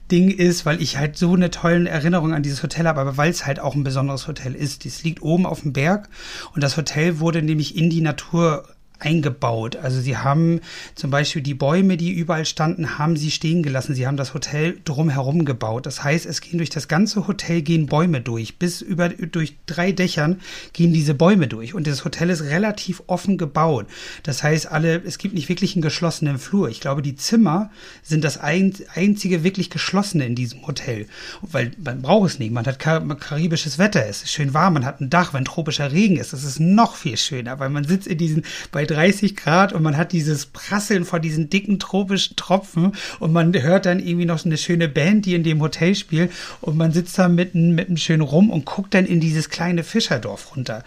Ding 0.10 0.30
ist, 0.30 0.66
weil 0.66 0.82
ich 0.82 0.98
halt 0.98 1.18
so 1.18 1.34
eine 1.34 1.52
tolle 1.52 1.90
Erinnerung 1.90 2.34
an 2.34 2.44
dieses 2.44 2.64
Hotel 2.64 2.88
habe, 2.88 3.02
aber 3.02 3.18
weil 3.18 3.32
es 3.32 3.46
halt 3.46 3.60
auch 3.60 3.76
ein 3.76 3.84
besonderes 3.84 4.28
Hotel 4.28 4.56
ist. 4.56 4.86
Es 4.86 5.04
liegt 5.04 5.22
oben 5.22 5.46
auf 5.46 5.62
dem 5.62 5.74
Berg 5.74 6.08
und 6.56 6.64
das 6.64 6.78
Hotel 6.78 7.20
wurde 7.20 7.42
nämlich 7.42 7.76
in 7.76 7.90
die 7.90 8.02
Natur 8.02 8.30
Natur 8.30 8.66
eingebaut. 9.00 9.78
Also 9.78 10.02
sie 10.02 10.18
haben 10.18 10.60
zum 10.96 11.10
Beispiel 11.10 11.42
die 11.42 11.54
Bäume, 11.54 11.98
die 11.98 12.12
überall 12.12 12.46
standen, 12.46 12.98
haben 12.98 13.16
sie 13.16 13.32
stehen 13.32 13.64
gelassen. 13.64 13.96
Sie 13.96 14.06
haben 14.06 14.18
das 14.18 14.34
Hotel 14.34 14.78
drumherum 14.86 15.46
gebaut. 15.46 15.86
Das 15.86 16.04
heißt, 16.04 16.26
es 16.26 16.42
gehen 16.42 16.58
durch 16.58 16.70
das 16.70 16.88
ganze 16.88 17.28
Hotel 17.28 17.62
gehen 17.62 17.88
Bäume 17.88 18.22
durch. 18.22 18.58
Bis 18.58 18.82
über 18.82 19.10
durch 19.10 19.56
drei 19.66 19.92
Dächern 19.92 20.40
gehen 20.74 20.94
diese 20.94 21.14
Bäume 21.14 21.48
durch. 21.48 21.74
Und 21.74 21.88
das 21.88 22.06
Hotel 22.06 22.30
ist 22.30 22.44
relativ 22.44 23.02
offen 23.08 23.38
gebaut. 23.38 23.88
Das 24.24 24.44
heißt, 24.44 24.72
alle, 24.72 25.02
es 25.06 25.18
gibt 25.18 25.34
nicht 25.34 25.50
wirklich 25.50 25.76
einen 25.76 25.82
geschlossenen 25.82 26.38
Flur. 26.38 26.70
Ich 26.70 26.82
glaube, 26.82 27.02
die 27.02 27.16
Zimmer 27.16 27.72
sind 28.04 28.24
das 28.24 28.38
ein, 28.38 28.74
einzige 28.94 29.44
wirklich 29.44 29.70
geschlossene 29.70 30.26
in 30.26 30.36
diesem 30.36 30.68
Hotel. 30.68 31.08
Weil 31.42 31.72
man 31.84 32.02
braucht 32.02 32.32
es 32.32 32.40
nicht. 32.40 32.52
Man 32.52 32.66
hat 32.66 32.80
kar 32.80 33.00
karibisches 33.16 33.78
Wetter. 33.78 34.06
Es 34.08 34.24
ist 34.24 34.32
schön 34.32 34.54
warm. 34.54 34.74
Man 34.74 34.86
hat 34.86 35.00
ein 35.00 35.10
Dach, 35.10 35.34
wenn 35.34 35.46
tropischer 35.46 35.92
Regen 35.92 36.18
ist. 36.18 36.34
Das 36.34 36.44
ist 36.44 36.60
noch 36.60 36.96
viel 36.96 37.18
schöner, 37.18 37.60
weil 37.60 37.70
man 37.70 37.86
sitzt 37.86 38.08
in 38.08 38.18
diesen, 38.18 38.44
bei 38.72 38.86
30 38.90 39.36
Grad 39.36 39.74
und 39.74 39.84
man 39.84 39.98
hat 39.98 40.12
dieses 40.12 40.48
Prasseln 40.48 41.06
von 41.06 41.22
diesen 41.22 41.50
dicken 41.50 41.80
tropischen 41.80 42.36
Tropfen 42.36 42.94
und 43.20 43.32
man 43.32 43.54
hört 43.54 43.86
dann 43.86 44.00
irgendwie 44.00 44.26
noch 44.26 44.44
eine 44.46 44.58
schöne 44.58 44.88
Band, 44.88 45.26
die 45.26 45.36
in 45.36 45.44
dem 45.44 45.62
Hotel 45.62 45.96
spielt 45.96 46.32
und 46.62 46.78
man 46.78 46.92
sitzt 46.92 47.18
da 47.18 47.30
mitten, 47.30 47.76
mitten 47.76 47.98
schön 47.98 48.22
rum 48.22 48.50
und 48.50 48.66
guckt 48.66 48.94
dann 48.94 49.06
in 49.06 49.20
dieses 49.20 49.50
kleine 49.50 49.84
Fischerdorf 49.84 50.56
runter. 50.56 50.84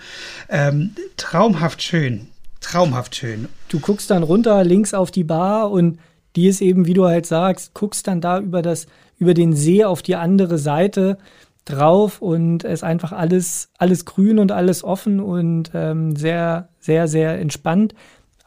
Ähm, 0.48 0.92
traumhaft 1.16 1.82
schön. 1.82 2.28
Traumhaft 2.60 3.16
schön. 3.16 3.48
Du 3.68 3.80
guckst 3.80 4.10
dann 4.10 4.22
runter 4.22 4.62
links 4.64 4.94
auf 4.94 5.10
die 5.10 5.24
Bar 5.24 5.70
und 5.70 5.98
die 6.36 6.46
ist 6.46 6.60
eben, 6.60 6.86
wie 6.86 6.94
du 6.94 7.06
halt 7.06 7.26
sagst, 7.26 7.74
guckst 7.74 8.06
dann 8.06 8.20
da 8.20 8.38
über 8.38 8.62
das, 8.62 8.86
über 9.18 9.34
den 9.34 9.54
See 9.54 9.84
auf 9.84 10.02
die 10.02 10.16
andere 10.16 10.58
Seite 10.58 11.18
drauf 11.64 12.20
und 12.20 12.64
es 12.64 12.82
einfach 12.82 13.12
alles, 13.12 13.70
alles 13.78 14.04
grün 14.04 14.38
und 14.38 14.52
alles 14.52 14.82
offen 14.82 15.20
und 15.20 15.70
ähm, 15.74 16.16
sehr, 16.16 16.68
sehr, 16.80 17.08
sehr 17.08 17.38
entspannt. 17.38 17.94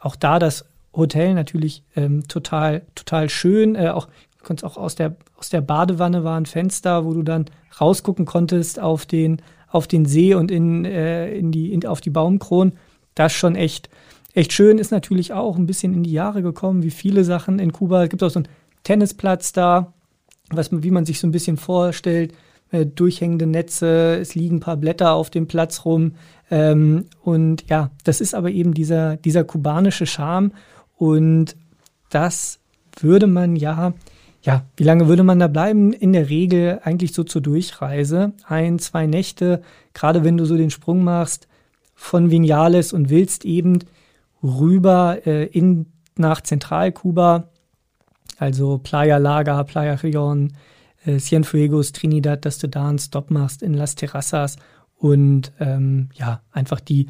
Auch 0.00 0.16
da 0.16 0.38
das 0.38 0.66
Hotel 0.94 1.34
natürlich 1.34 1.82
ähm, 1.94 2.28
total, 2.28 2.82
total 2.94 3.28
schön. 3.28 3.74
Äh, 3.74 3.88
auch, 3.88 4.08
du 4.48 4.66
auch 4.66 4.76
aus 4.76 4.94
der, 4.94 5.16
aus 5.36 5.48
der 5.48 5.60
Badewanne 5.60 6.24
war 6.24 6.38
ein 6.38 6.46
Fenster, 6.46 7.04
wo 7.04 7.14
du 7.14 7.22
dann 7.22 7.46
rausgucken 7.80 8.26
konntest 8.26 8.80
auf 8.80 9.06
den, 9.06 9.40
auf 9.68 9.86
den 9.86 10.04
See 10.04 10.34
und 10.34 10.50
in, 10.50 10.84
äh, 10.84 11.32
in 11.34 11.52
die, 11.52 11.72
in, 11.72 11.86
auf 11.86 12.00
die 12.00 12.10
Baumkronen. 12.10 12.74
Das 13.14 13.32
schon 13.32 13.56
echt, 13.56 13.88
echt 14.34 14.52
schön. 14.52 14.78
Ist 14.78 14.92
natürlich 14.92 15.32
auch 15.32 15.56
ein 15.56 15.66
bisschen 15.66 15.94
in 15.94 16.02
die 16.02 16.12
Jahre 16.12 16.42
gekommen, 16.42 16.82
wie 16.82 16.90
viele 16.90 17.24
Sachen 17.24 17.58
in 17.58 17.72
Kuba. 17.72 18.04
Es 18.04 18.10
gibt 18.10 18.22
auch 18.22 18.30
so 18.30 18.40
einen 18.40 18.48
Tennisplatz 18.82 19.52
da, 19.52 19.94
was, 20.50 20.70
wie 20.70 20.90
man 20.90 21.06
sich 21.06 21.18
so 21.18 21.26
ein 21.26 21.32
bisschen 21.32 21.56
vorstellt 21.56 22.34
äh, 22.70 22.86
durchhängende 22.86 23.46
Netze, 23.46 24.18
es 24.20 24.34
liegen 24.34 24.56
ein 24.56 24.60
paar 24.60 24.76
Blätter 24.76 25.12
auf 25.12 25.30
dem 25.30 25.46
Platz 25.46 25.84
rum. 25.84 26.12
Ähm, 26.50 27.06
und 27.22 27.68
ja, 27.68 27.90
das 28.04 28.20
ist 28.20 28.34
aber 28.34 28.50
eben 28.50 28.74
dieser, 28.74 29.16
dieser 29.16 29.44
kubanische 29.44 30.06
Charme. 30.06 30.52
Und 30.96 31.56
das 32.10 32.58
würde 33.00 33.26
man 33.26 33.56
ja, 33.56 33.92
ja, 34.42 34.64
wie 34.76 34.84
lange 34.84 35.08
würde 35.08 35.24
man 35.24 35.38
da 35.38 35.48
bleiben? 35.48 35.92
In 35.92 36.12
der 36.12 36.28
Regel 36.28 36.80
eigentlich 36.84 37.12
so 37.12 37.24
zur 37.24 37.42
Durchreise. 37.42 38.32
Ein, 38.46 38.78
zwei 38.78 39.06
Nächte, 39.06 39.62
gerade 39.92 40.24
wenn 40.24 40.36
du 40.36 40.44
so 40.44 40.56
den 40.56 40.70
Sprung 40.70 41.02
machst 41.02 41.48
von 41.94 42.30
Vinales 42.30 42.92
und 42.92 43.10
willst 43.10 43.44
eben 43.44 43.80
rüber 44.42 45.26
äh, 45.26 45.46
in, 45.46 45.86
nach 46.16 46.40
Zentralkuba, 46.42 47.48
also 48.38 48.78
Playa 48.78 49.16
Laga, 49.16 49.64
Playa 49.64 49.94
Rigon, 49.94 50.52
äh, 51.06 51.18
Cienfuegos, 51.18 51.92
Trinidad, 51.92 52.44
dass 52.44 52.58
du 52.58 52.68
da 52.68 52.88
einen 52.88 52.98
Stop 52.98 53.30
machst 53.30 53.62
in 53.62 53.74
Las 53.74 53.94
Terrassas 53.94 54.56
und 54.98 55.52
ähm, 55.60 56.08
ja, 56.14 56.42
einfach 56.52 56.80
die, 56.80 57.06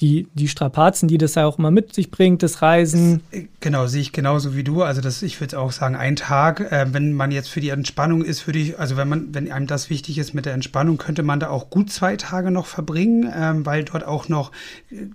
die, 0.00 0.28
die 0.34 0.48
Strapazen, 0.48 1.08
die 1.08 1.18
das 1.18 1.34
ja 1.34 1.46
auch 1.46 1.58
immer 1.58 1.70
mit 1.70 1.94
sich 1.94 2.10
bringt, 2.10 2.42
das 2.42 2.62
Reisen. 2.62 3.22
Äh, 3.30 3.44
genau, 3.60 3.86
sehe 3.86 4.00
ich 4.00 4.12
genauso 4.12 4.54
wie 4.54 4.64
du. 4.64 4.82
Also 4.82 5.00
das, 5.00 5.22
ich 5.22 5.40
würde 5.40 5.58
auch 5.58 5.72
sagen, 5.72 5.96
ein 5.96 6.16
Tag, 6.16 6.60
äh, 6.72 6.86
wenn 6.92 7.12
man 7.12 7.32
jetzt 7.32 7.48
für 7.48 7.60
die 7.60 7.70
Entspannung 7.70 8.22
ist, 8.24 8.46
würde 8.46 8.60
ich, 8.60 8.78
also 8.78 8.96
wenn 8.96 9.08
man, 9.08 9.34
wenn 9.34 9.50
einem 9.50 9.66
das 9.66 9.90
wichtig 9.90 10.18
ist 10.18 10.34
mit 10.34 10.46
der 10.46 10.54
Entspannung, 10.54 10.98
könnte 10.98 11.22
man 11.22 11.40
da 11.40 11.50
auch 11.50 11.70
gut 11.70 11.90
zwei 11.90 12.16
Tage 12.16 12.50
noch 12.50 12.66
verbringen, 12.66 13.32
ähm, 13.34 13.66
weil 13.66 13.84
dort 13.84 14.04
auch 14.04 14.28
noch 14.28 14.52
äh, 14.90 15.06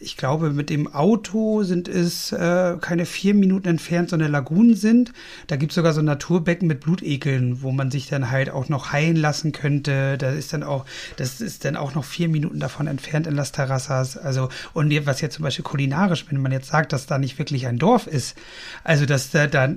ich 0.00 0.16
glaube, 0.16 0.50
mit 0.50 0.70
dem 0.70 0.92
Auto 0.92 1.62
sind 1.62 1.88
es 1.88 2.32
äh, 2.32 2.76
keine 2.80 3.06
vier 3.06 3.34
Minuten 3.34 3.68
entfernt, 3.68 4.10
sondern 4.10 4.32
Lagunen 4.32 4.76
sind. 4.76 5.12
Da 5.46 5.56
gibt 5.56 5.72
es 5.72 5.76
sogar 5.76 5.92
so 5.92 6.00
ein 6.00 6.06
Naturbecken 6.06 6.68
mit 6.68 6.80
Blutekeln, 6.80 7.62
wo 7.62 7.72
man 7.72 7.90
sich 7.90 8.08
dann 8.08 8.30
halt 8.30 8.50
auch 8.50 8.68
noch 8.68 8.92
heilen 8.92 9.16
lassen 9.16 9.52
könnte. 9.52 10.18
Da 10.18 10.30
ist 10.30 10.52
dann 10.52 10.62
auch, 10.62 10.84
das 11.16 11.40
ist 11.40 11.64
dann 11.64 11.76
auch 11.76 11.94
noch 11.94 12.04
vier 12.04 12.28
Minuten 12.28 12.60
davon 12.60 12.86
entfernt 12.86 13.26
in 13.26 13.34
Las 13.34 13.52
Terrassas. 13.52 14.16
Also, 14.16 14.48
und 14.72 14.94
was 15.06 15.20
jetzt 15.20 15.34
zum 15.34 15.42
Beispiel 15.42 15.64
kulinarisch, 15.64 16.26
wenn 16.30 16.40
man 16.40 16.52
jetzt 16.52 16.68
sagt, 16.68 16.92
dass 16.92 17.06
da 17.06 17.18
nicht 17.18 17.38
wirklich 17.38 17.66
ein 17.66 17.78
Dorf 17.78 18.06
ist, 18.06 18.36
also 18.82 19.06
dass 19.06 19.30
da, 19.30 19.46
da 19.46 19.68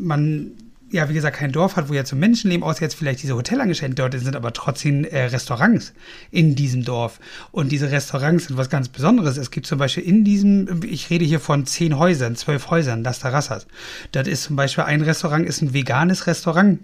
man 0.00 0.52
ja, 0.92 1.08
wie 1.08 1.14
gesagt, 1.14 1.38
kein 1.38 1.52
Dorf 1.52 1.76
hat, 1.76 1.88
wo 1.88 1.94
ja 1.94 2.04
zum 2.04 2.18
Menschenleben 2.18 2.62
aus 2.62 2.78
jetzt 2.78 2.94
vielleicht 2.94 3.22
diese 3.22 3.34
Hotelangestellten 3.34 3.96
dort 3.96 4.12
sind, 4.12 4.36
aber 4.36 4.52
trotzdem 4.52 5.04
äh, 5.04 5.24
Restaurants 5.24 5.94
in 6.30 6.54
diesem 6.54 6.84
Dorf. 6.84 7.18
Und 7.50 7.72
diese 7.72 7.90
Restaurants 7.90 8.46
sind 8.46 8.58
was 8.58 8.68
ganz 8.68 8.88
Besonderes. 8.88 9.38
Es 9.38 9.50
gibt 9.50 9.66
zum 9.66 9.78
Beispiel 9.78 10.04
in 10.04 10.22
diesem, 10.22 10.82
ich 10.84 11.08
rede 11.08 11.24
hier 11.24 11.40
von 11.40 11.64
zehn 11.64 11.98
Häusern, 11.98 12.36
zwölf 12.36 12.70
Häusern, 12.70 13.02
Las 13.02 13.20
Terrassas. 13.20 13.66
Das 14.12 14.28
ist 14.28 14.44
zum 14.44 14.56
Beispiel 14.56 14.84
ein 14.84 15.00
Restaurant, 15.00 15.46
ist 15.46 15.62
ein 15.62 15.72
veganes 15.72 16.26
Restaurant. 16.26 16.80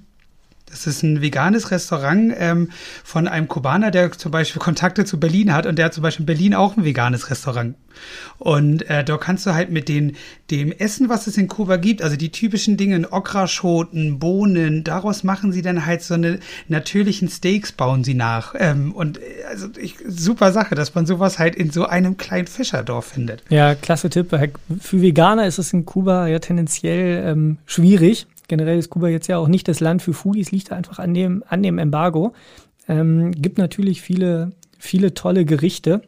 Das 0.70 0.86
ist 0.86 1.02
ein 1.02 1.22
veganes 1.22 1.70
Restaurant 1.70 2.34
ähm, 2.36 2.70
von 3.04 3.28
einem 3.28 3.48
Kubaner, 3.48 3.90
der 3.90 4.12
zum 4.12 4.32
Beispiel 4.32 4.60
Kontakte 4.60 5.04
zu 5.04 5.18
Berlin 5.18 5.52
hat 5.52 5.66
und 5.66 5.76
der 5.76 5.86
hat 5.86 5.94
zum 5.94 6.02
Beispiel 6.02 6.22
in 6.22 6.26
Berlin 6.26 6.54
auch 6.54 6.76
ein 6.76 6.84
veganes 6.84 7.30
Restaurant. 7.30 7.74
Und 8.38 8.88
äh, 8.88 9.04
da 9.04 9.16
kannst 9.16 9.46
du 9.46 9.54
halt 9.54 9.70
mit 9.70 9.88
den, 9.88 10.16
dem 10.50 10.72
Essen, 10.72 11.08
was 11.08 11.26
es 11.26 11.36
in 11.36 11.48
Kuba 11.48 11.76
gibt, 11.76 12.02
also 12.02 12.16
die 12.16 12.30
typischen 12.30 12.76
Dinge, 12.76 13.12
Okraschoten, 13.12 14.18
Bohnen, 14.18 14.84
daraus 14.84 15.24
machen 15.24 15.52
sie 15.52 15.62
dann 15.62 15.84
halt 15.84 16.02
so 16.02 16.14
eine 16.14 16.38
natürlichen 16.68 17.28
Steaks, 17.28 17.72
bauen 17.72 18.04
sie 18.04 18.14
nach. 18.14 18.54
Ähm, 18.56 18.92
und 18.92 19.18
äh, 19.18 19.44
also 19.48 19.68
ich, 19.78 19.96
super 20.06 20.52
Sache, 20.52 20.74
dass 20.74 20.94
man 20.94 21.06
sowas 21.06 21.38
halt 21.38 21.56
in 21.56 21.70
so 21.70 21.86
einem 21.86 22.16
kleinen 22.16 22.46
Fischerdorf 22.46 23.06
findet. 23.06 23.42
Ja, 23.48 23.74
klasse 23.74 24.10
Tipp. 24.10 24.36
Für 24.80 25.02
Veganer 25.02 25.46
ist 25.46 25.58
es 25.58 25.72
in 25.72 25.84
Kuba 25.84 26.26
ja 26.28 26.38
tendenziell 26.38 27.24
ähm, 27.26 27.58
schwierig. 27.66 28.26
Generell 28.48 28.78
ist 28.78 28.90
Kuba 28.90 29.08
jetzt 29.08 29.28
ja 29.28 29.38
auch 29.38 29.48
nicht 29.48 29.68
das 29.68 29.80
Land 29.80 30.02
für 30.02 30.12
Foodies, 30.12 30.50
liegt 30.50 30.72
einfach 30.72 30.98
an 30.98 31.14
dem, 31.14 31.44
an 31.48 31.62
dem 31.62 31.78
Embargo. 31.78 32.32
Ähm, 32.88 33.32
gibt 33.32 33.58
natürlich 33.58 34.02
viele, 34.02 34.52
viele 34.78 35.14
tolle 35.14 35.44
Gerichte 35.44 36.02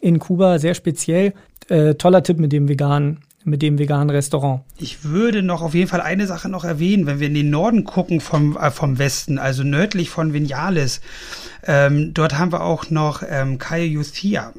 in 0.00 0.18
Kuba 0.18 0.58
sehr 0.58 0.74
speziell. 0.74 1.34
Äh, 1.68 1.96
toller 1.96 2.22
Tipp 2.22 2.38
mit 2.38 2.52
dem 2.52 2.68
veganen 2.68 3.18
mit 3.44 3.62
dem 3.62 3.78
veganen 3.78 4.10
Restaurant. 4.10 4.62
Ich 4.78 5.04
würde 5.04 5.42
noch 5.42 5.62
auf 5.62 5.74
jeden 5.74 5.88
Fall 5.88 6.00
eine 6.00 6.26
Sache 6.26 6.48
noch 6.48 6.64
erwähnen, 6.64 7.06
wenn 7.06 7.20
wir 7.20 7.28
in 7.28 7.34
den 7.34 7.50
Norden 7.50 7.84
gucken 7.84 8.20
vom, 8.20 8.56
äh, 8.56 8.70
vom 8.70 8.98
Westen, 8.98 9.38
also 9.38 9.62
nördlich 9.62 10.10
von 10.10 10.32
Vinales, 10.32 11.00
ähm, 11.66 12.12
dort 12.14 12.38
haben 12.38 12.52
wir 12.52 12.62
auch 12.62 12.90
noch 12.90 13.22
ähm, 13.26 13.58
Cayuthia. 13.58 14.52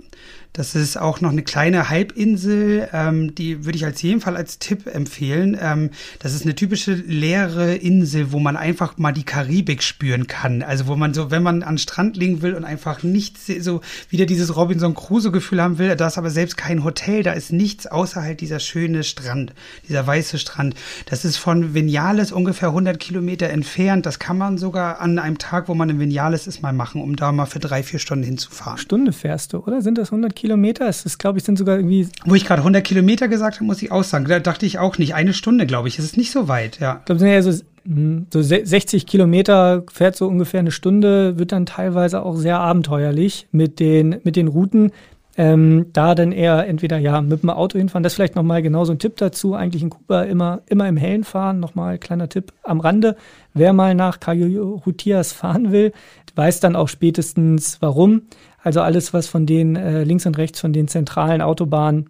Das 0.54 0.74
ist 0.74 0.98
auch 0.98 1.22
noch 1.22 1.30
eine 1.30 1.44
kleine 1.44 1.90
Halbinsel, 1.90 2.90
ähm, 2.92 3.36
die 3.36 3.66
würde 3.66 3.78
ich 3.78 3.86
als 3.86 4.02
jeden 4.02 4.20
Fall 4.20 4.36
als 4.36 4.58
Tipp 4.58 4.88
empfehlen. 4.88 5.56
Ähm, 5.62 5.92
das 6.18 6.34
ist 6.34 6.44
eine 6.44 6.56
typische 6.56 6.94
leere 6.94 7.76
Insel, 7.76 8.32
wo 8.32 8.40
man 8.40 8.58
einfach 8.58 8.98
mal 8.98 9.12
die 9.12 9.24
Karibik 9.24 9.84
spüren 9.84 10.26
kann. 10.26 10.64
Also 10.64 10.88
wo 10.88 10.96
man 10.96 11.14
so, 11.14 11.30
wenn 11.30 11.44
man 11.44 11.62
an 11.62 11.78
Strand 11.78 12.18
liegen 12.18 12.42
will 12.42 12.56
und 12.56 12.66
einfach 12.66 13.04
nichts, 13.04 13.46
so 13.60 13.82
wieder 14.10 14.26
dieses 14.26 14.56
Robinson 14.56 14.96
Crusoe-Gefühl 14.96 15.62
haben 15.62 15.78
will, 15.78 15.96
da 15.96 16.08
ist 16.08 16.18
aber 16.18 16.32
selbst 16.32 16.58
kein 16.58 16.84
Hotel, 16.84 17.22
da 17.22 17.34
ist 17.34 17.54
nichts 17.54 17.86
außer 17.86 18.24
halt 18.24 18.42
dieser 18.42 18.60
schöne 18.60 19.04
Strand, 19.04 19.54
dieser 19.88 20.06
weiße 20.06 20.40
Strand. 20.40 20.74
Das 21.06 21.26
ist 21.26 21.38
von 21.38 21.76
Vinales 21.76 22.32
ungefähr 22.32 22.70
100 22.70 23.00
Kilometer 23.00 23.50
entfernt. 23.50 24.08
Das 24.08 24.18
kann 24.18 24.38
man 24.40 24.58
sogar 24.58 25.00
an 25.00 25.20
einem 25.20 25.38
Tag, 25.38 25.68
wo 25.68 25.76
man 25.76 25.92
in 25.92 26.00
Vinales 26.00 26.48
ist, 26.48 26.64
mal 26.64 26.74
machen, 26.74 27.04
um 27.04 27.16
da 27.16 27.32
mal 27.32 27.46
für 27.46 27.60
drei, 27.60 27.84
vier 27.84 28.00
Stunden 28.00 28.24
hinzufahren. 28.24 28.80
Stunde 28.80 29.14
fährst 29.14 29.54
du, 29.54 29.60
oder? 29.60 29.84
Sind 29.84 30.00
das 30.00 30.12
100 30.12 30.39
Kilometer. 30.40 30.88
Es 30.88 31.06
ist, 31.06 31.20
glaube 31.20 31.38
ich, 31.38 31.44
sind 31.44 31.58
sogar 31.58 31.78
irgendwie. 31.78 32.08
Wo 32.26 32.36
ich 32.36 32.46
gerade 32.46 32.62
100 32.62 32.84
Kilometer 32.84 33.28
gesagt 33.28 33.58
habe, 33.58 33.66
muss 33.66 33.82
ich 33.82 33.92
auch 33.92 34.04
sagen. 34.04 34.26
Da 34.26 34.40
dachte 34.40 34.66
ich 34.66 34.80
auch 34.80 34.98
nicht. 34.98 35.14
Eine 35.14 35.34
Stunde, 35.34 35.66
glaube 35.66 35.88
ich. 35.88 36.00
Es 36.00 36.06
ist 36.06 36.18
nicht 36.18 36.32
so 36.32 36.48
weit, 36.48 36.80
ja. 36.80 36.98
Ich 37.00 37.06
glaube, 37.06 37.20
sind 37.20 37.30
ja 37.30 37.42
so, 37.42 37.52
hm, 37.86 38.28
so 38.32 38.42
60 38.42 39.06
Kilometer, 39.06 39.84
fährt 39.92 40.16
so 40.16 40.28
ungefähr 40.28 40.62
eine 40.62 40.72
Stunde, 40.72 41.38
wird 41.38 41.52
dann 41.52 41.66
teilweise 41.66 42.24
auch 42.24 42.36
sehr 42.36 42.60
abenteuerlich 42.60 43.48
mit 43.52 43.80
den, 43.80 44.18
mit 44.24 44.36
den 44.36 44.48
Routen. 44.48 44.92
Ähm, 45.38 45.86
da 45.94 46.16
dann 46.16 46.34
eher 46.34 46.68
entweder 46.68 46.98
ja 46.98 47.22
mit 47.22 47.44
dem 47.44 47.50
Auto 47.50 47.78
hinfahren. 47.78 48.04
Das 48.04 48.12
ist 48.12 48.16
vielleicht 48.16 48.36
nochmal 48.36 48.62
genau 48.62 48.84
so 48.84 48.92
ein 48.92 49.00
Tipp 49.00 49.16
dazu. 49.18 49.54
Eigentlich 49.54 49.84
in 49.84 49.90
Kuba 49.90 50.24
immer, 50.24 50.62
immer 50.68 50.88
im 50.90 50.98
Hellen 50.98 51.24
fahren. 51.24 51.62
Nochmal 51.62 51.98
kleiner 51.98 52.28
Tipp 52.28 52.52
am 52.64 52.82
Rande. 52.82 53.16
Wer 53.54 53.72
mal 53.72 53.96
nach 53.96 54.20
Cayutias 54.20 55.32
fahren 55.32 55.72
will, 55.72 55.94
weiß 56.36 56.60
dann 56.62 56.76
auch 56.76 56.88
spätestens 56.88 57.82
warum. 57.82 58.24
Also 58.62 58.82
alles, 58.82 59.14
was 59.14 59.28
von 59.28 59.46
den 59.46 59.76
äh, 59.76 60.04
links 60.04 60.26
und 60.26 60.38
rechts 60.38 60.60
von 60.60 60.74
den 60.74 60.88
zentralen 60.88 61.42
Autobahnen 61.42 62.10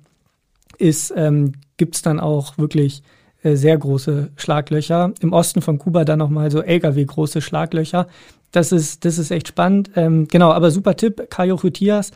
ist, 0.78 1.14
ähm, 1.16 1.54
gibt 1.78 1.96
es 1.96 2.02
dann 2.02 2.20
auch 2.20 2.58
wirklich 2.58 3.04
äh, 3.44 3.56
sehr 3.56 3.78
große 3.78 4.32
Schlaglöcher. 4.36 5.14
Im 5.22 5.34
Osten 5.34 5.62
von 5.62 5.78
Kuba 5.78 6.06
dann 6.06 6.20
nochmal 6.20 6.52
so 6.52 6.62
LKW-große 6.62 7.42
Schlaglöcher. 7.42 8.08
Das 8.52 8.72
ist, 8.72 9.06
das 9.06 9.18
ist 9.18 9.32
echt 9.32 9.48
spannend. 9.48 9.92
Ähm, 9.96 10.28
genau, 10.28 10.52
aber 10.52 10.72
super 10.72 10.96
Tipp, 10.96 11.30
Cayo 11.30 11.58
Jutias. 11.62 12.12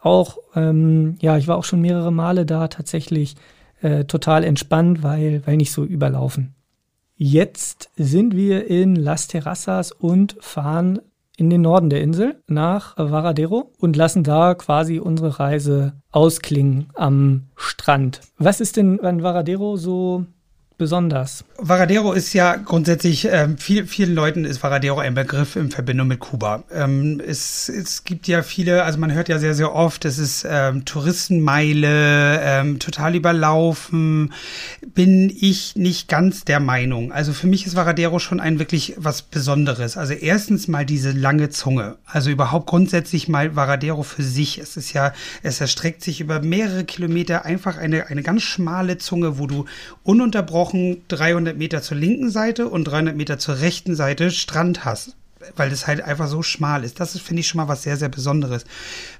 Auch, 0.00 0.38
ähm, 0.54 1.16
ja, 1.20 1.36
ich 1.36 1.48
war 1.48 1.56
auch 1.56 1.64
schon 1.64 1.80
mehrere 1.80 2.12
Male 2.12 2.44
da 2.44 2.68
tatsächlich 2.68 3.36
äh, 3.80 4.04
total 4.04 4.44
entspannt, 4.44 5.02
weil, 5.02 5.42
weil 5.46 5.56
nicht 5.56 5.72
so 5.72 5.84
überlaufen. 5.84 6.54
Jetzt 7.16 7.90
sind 7.96 8.36
wir 8.36 8.66
in 8.68 8.94
Las 8.94 9.26
Terrazas 9.26 9.92
und 9.92 10.36
fahren 10.40 11.00
in 11.36 11.50
den 11.50 11.60
Norden 11.60 11.90
der 11.90 12.00
Insel 12.00 12.42
nach 12.46 12.96
Varadero 12.96 13.72
und 13.78 13.96
lassen 13.96 14.24
da 14.24 14.54
quasi 14.54 14.98
unsere 14.98 15.38
Reise 15.38 15.94
ausklingen 16.10 16.88
am 16.94 17.48
Strand. 17.56 18.20
Was 18.38 18.60
ist 18.60 18.76
denn 18.76 19.00
an 19.00 19.22
Varadero 19.22 19.76
so 19.76 20.24
besonders? 20.78 21.44
Varadero 21.58 22.12
ist 22.12 22.34
ja 22.34 22.56
grundsätzlich, 22.56 23.26
ähm, 23.30 23.56
viel, 23.56 23.86
vielen 23.86 24.14
Leuten 24.14 24.44
ist 24.44 24.62
Varadero 24.62 24.98
ein 24.98 25.14
Begriff 25.14 25.56
in 25.56 25.70
Verbindung 25.70 26.08
mit 26.08 26.20
Kuba. 26.20 26.64
Ähm, 26.70 27.20
es, 27.26 27.68
es 27.68 28.04
gibt 28.04 28.28
ja 28.28 28.42
viele, 28.42 28.84
also 28.84 28.98
man 28.98 29.12
hört 29.12 29.28
ja 29.28 29.38
sehr, 29.38 29.54
sehr 29.54 29.74
oft, 29.74 30.04
es 30.04 30.18
ist 30.18 30.46
ähm, 30.48 30.84
Touristenmeile, 30.84 32.40
ähm, 32.42 32.78
total 32.78 33.14
überlaufen. 33.14 34.32
Bin 34.94 35.34
ich 35.34 35.76
nicht 35.76 36.08
ganz 36.08 36.44
der 36.44 36.60
Meinung. 36.60 37.10
Also 37.10 37.32
für 37.32 37.46
mich 37.46 37.66
ist 37.66 37.74
Varadero 37.74 38.18
schon 38.18 38.40
ein 38.40 38.58
wirklich 38.58 38.94
was 38.98 39.22
Besonderes. 39.22 39.96
Also 39.96 40.12
erstens 40.12 40.68
mal 40.68 40.84
diese 40.84 41.12
lange 41.12 41.48
Zunge. 41.48 41.96
Also 42.04 42.30
überhaupt 42.30 42.66
grundsätzlich 42.66 43.28
mal 43.28 43.56
Varadero 43.56 44.02
für 44.02 44.22
sich. 44.22 44.58
Es 44.58 44.76
ist 44.76 44.92
ja, 44.92 45.12
es 45.42 45.60
erstreckt 45.60 46.02
sich 46.02 46.20
über 46.20 46.40
mehrere 46.40 46.84
Kilometer 46.84 47.46
einfach 47.46 47.78
eine, 47.78 48.08
eine 48.08 48.22
ganz 48.22 48.42
schmale 48.42 48.98
Zunge, 48.98 49.38
wo 49.38 49.46
du 49.46 49.64
ununterbrochen 50.02 50.65
ununterbrochen 50.66 51.02
300 51.08 51.56
Meter 51.56 51.82
zur 51.82 51.96
linken 51.96 52.30
Seite 52.30 52.68
und 52.68 52.84
300 52.84 53.16
Meter 53.16 53.38
zur 53.38 53.60
rechten 53.60 53.94
Seite 53.94 54.30
Strand 54.30 54.84
hast 54.84 55.16
weil 55.54 55.70
das 55.70 55.86
halt 55.86 56.02
einfach 56.02 56.28
so 56.28 56.42
schmal 56.42 56.84
ist. 56.84 57.00
Das 57.00 57.18
finde 57.18 57.40
ich, 57.40 57.48
schon 57.48 57.58
mal 57.58 57.68
was 57.68 57.82
sehr, 57.82 57.96
sehr 57.96 58.08
Besonderes. 58.08 58.64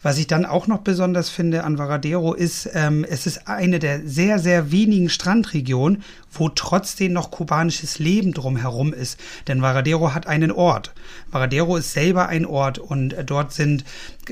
Was 0.03 0.19
ich 0.19 0.27
dann 0.27 0.47
auch 0.47 0.67
noch 0.67 0.79
besonders 0.79 1.29
finde 1.29 1.65
an 1.65 1.79
Varadero 1.79 2.35
ist, 2.35 2.69
ähm, 2.75 3.05
es 3.09 3.27
ist 3.27 3.49
eine 3.49 3.79
der 3.79 4.01
sehr, 4.07 4.39
sehr 4.39 4.71
wenigen 4.71 5.09
Strandregionen, 5.09 6.03
wo 6.33 6.49
trotzdem 6.49 7.13
noch 7.13 7.31
kubanisches 7.31 7.99
Leben 7.99 8.33
drumherum 8.33 8.93
ist. 8.93 9.19
Denn 9.49 9.63
Varadero 9.63 10.15
hat 10.15 10.27
einen 10.27 10.51
Ort. 10.51 10.93
Varadero 11.31 11.77
ist 11.77 11.93
selber 11.93 12.29
ein 12.29 12.47
Ort 12.47 12.79
und 12.79 13.15
dort 13.27 13.53
sind, 13.53 13.85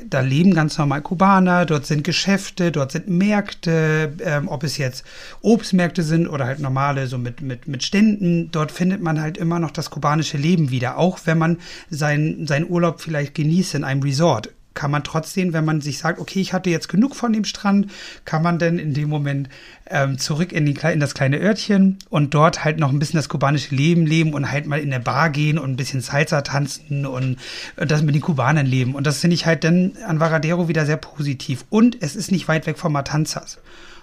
da 0.09 0.21
leben 0.21 0.55
ganz 0.55 0.79
normal 0.79 1.03
Kubaner, 1.03 1.67
dort 1.67 1.87
sind 1.87 2.05
Geschäfte, 2.05 2.73
dort 2.73 2.93
sind 2.93 3.09
Märkte, 3.09 4.15
ähm, 4.23 4.49
ob 4.49 4.65
es 4.65 4.79
jetzt 4.79 5.05
Obstmärkte 5.41 6.03
sind 6.03 6.29
oder 6.29 6.47
halt 6.47 6.61
normale, 6.61 7.07
so 7.07 7.19
mit, 7.19 7.41
mit, 7.41 7.69
mit 7.69 7.83
Ständen. 7.83 8.51
Dort 8.51 8.73
findet 8.73 9.01
man 9.01 9.21
halt 9.21 9.37
immer 9.37 9.59
noch 9.59 9.71
das 9.71 9.91
kubanische 9.91 10.37
Leben 10.37 10.71
wieder, 10.71 10.99
auch 10.99 11.21
wenn 11.25 11.39
man 11.39 11.59
sein, 11.91 12.47
sein 12.47 12.69
Urlaub 12.69 13.01
vielleicht 13.01 13.35
genießt 13.35 13.75
in 13.75 13.85
einem 13.85 14.03
Resort 14.03 14.51
kann 14.75 14.91
man 14.91 15.05
trotzdem, 15.05 15.53
wenn 15.53 15.65
man 15.65 15.81
sich 15.81 15.99
sagt, 15.99 16.19
okay, 16.19 16.41
ich 16.41 16.53
hatte 16.53 16.69
jetzt 16.69 16.89
genug 16.89 17.15
von 17.17 17.33
dem 17.33 17.45
Strand, 17.45 17.91
kann 18.25 18.43
man 18.43 18.59
dann 18.59 18.79
in 18.79 18.93
dem 18.93 19.09
Moment 19.09 19.49
ähm, 19.89 20.19
zurück 20.19 20.53
in, 20.53 20.67
die, 20.67 20.77
in 20.93 21.01
das 21.01 21.15
kleine 21.15 21.39
Örtchen 21.39 21.99
und 22.11 22.35
dort 22.35 22.65
halt 22.65 22.79
noch 22.79 22.91
ein 22.91 22.99
bisschen 22.99 23.17
das 23.17 23.29
kubanische 23.29 23.75
Leben 23.75 24.05
leben 24.05 24.35
und 24.35 24.51
halt 24.51 24.67
mal 24.67 24.81
in 24.81 24.91
der 24.91 24.99
Bar 24.99 25.31
gehen 25.31 25.59
und 25.59 25.71
ein 25.71 25.77
bisschen 25.77 26.01
Salsa 26.01 26.43
tanzen 26.43 27.07
und, 27.07 27.39
und 27.77 27.91
das 27.91 28.03
mit 28.03 28.15
den 28.15 28.23
Kubanern 28.23 28.67
leben. 28.67 28.95
Und 28.95 29.07
das 29.07 29.21
finde 29.21 29.35
ich 29.35 29.47
halt 29.47 29.65
dann 29.65 29.93
an 30.07 30.21
Varadero 30.21 30.69
wieder 30.69 30.87
sehr 30.87 30.97
positiv. 30.97 31.65
Und 31.71 31.97
es 32.03 32.17
ist 32.17 32.33
nicht 32.33 32.49
weit 32.49 32.67
weg 32.67 32.79
von 32.79 32.93
Matanzas. 32.93 33.61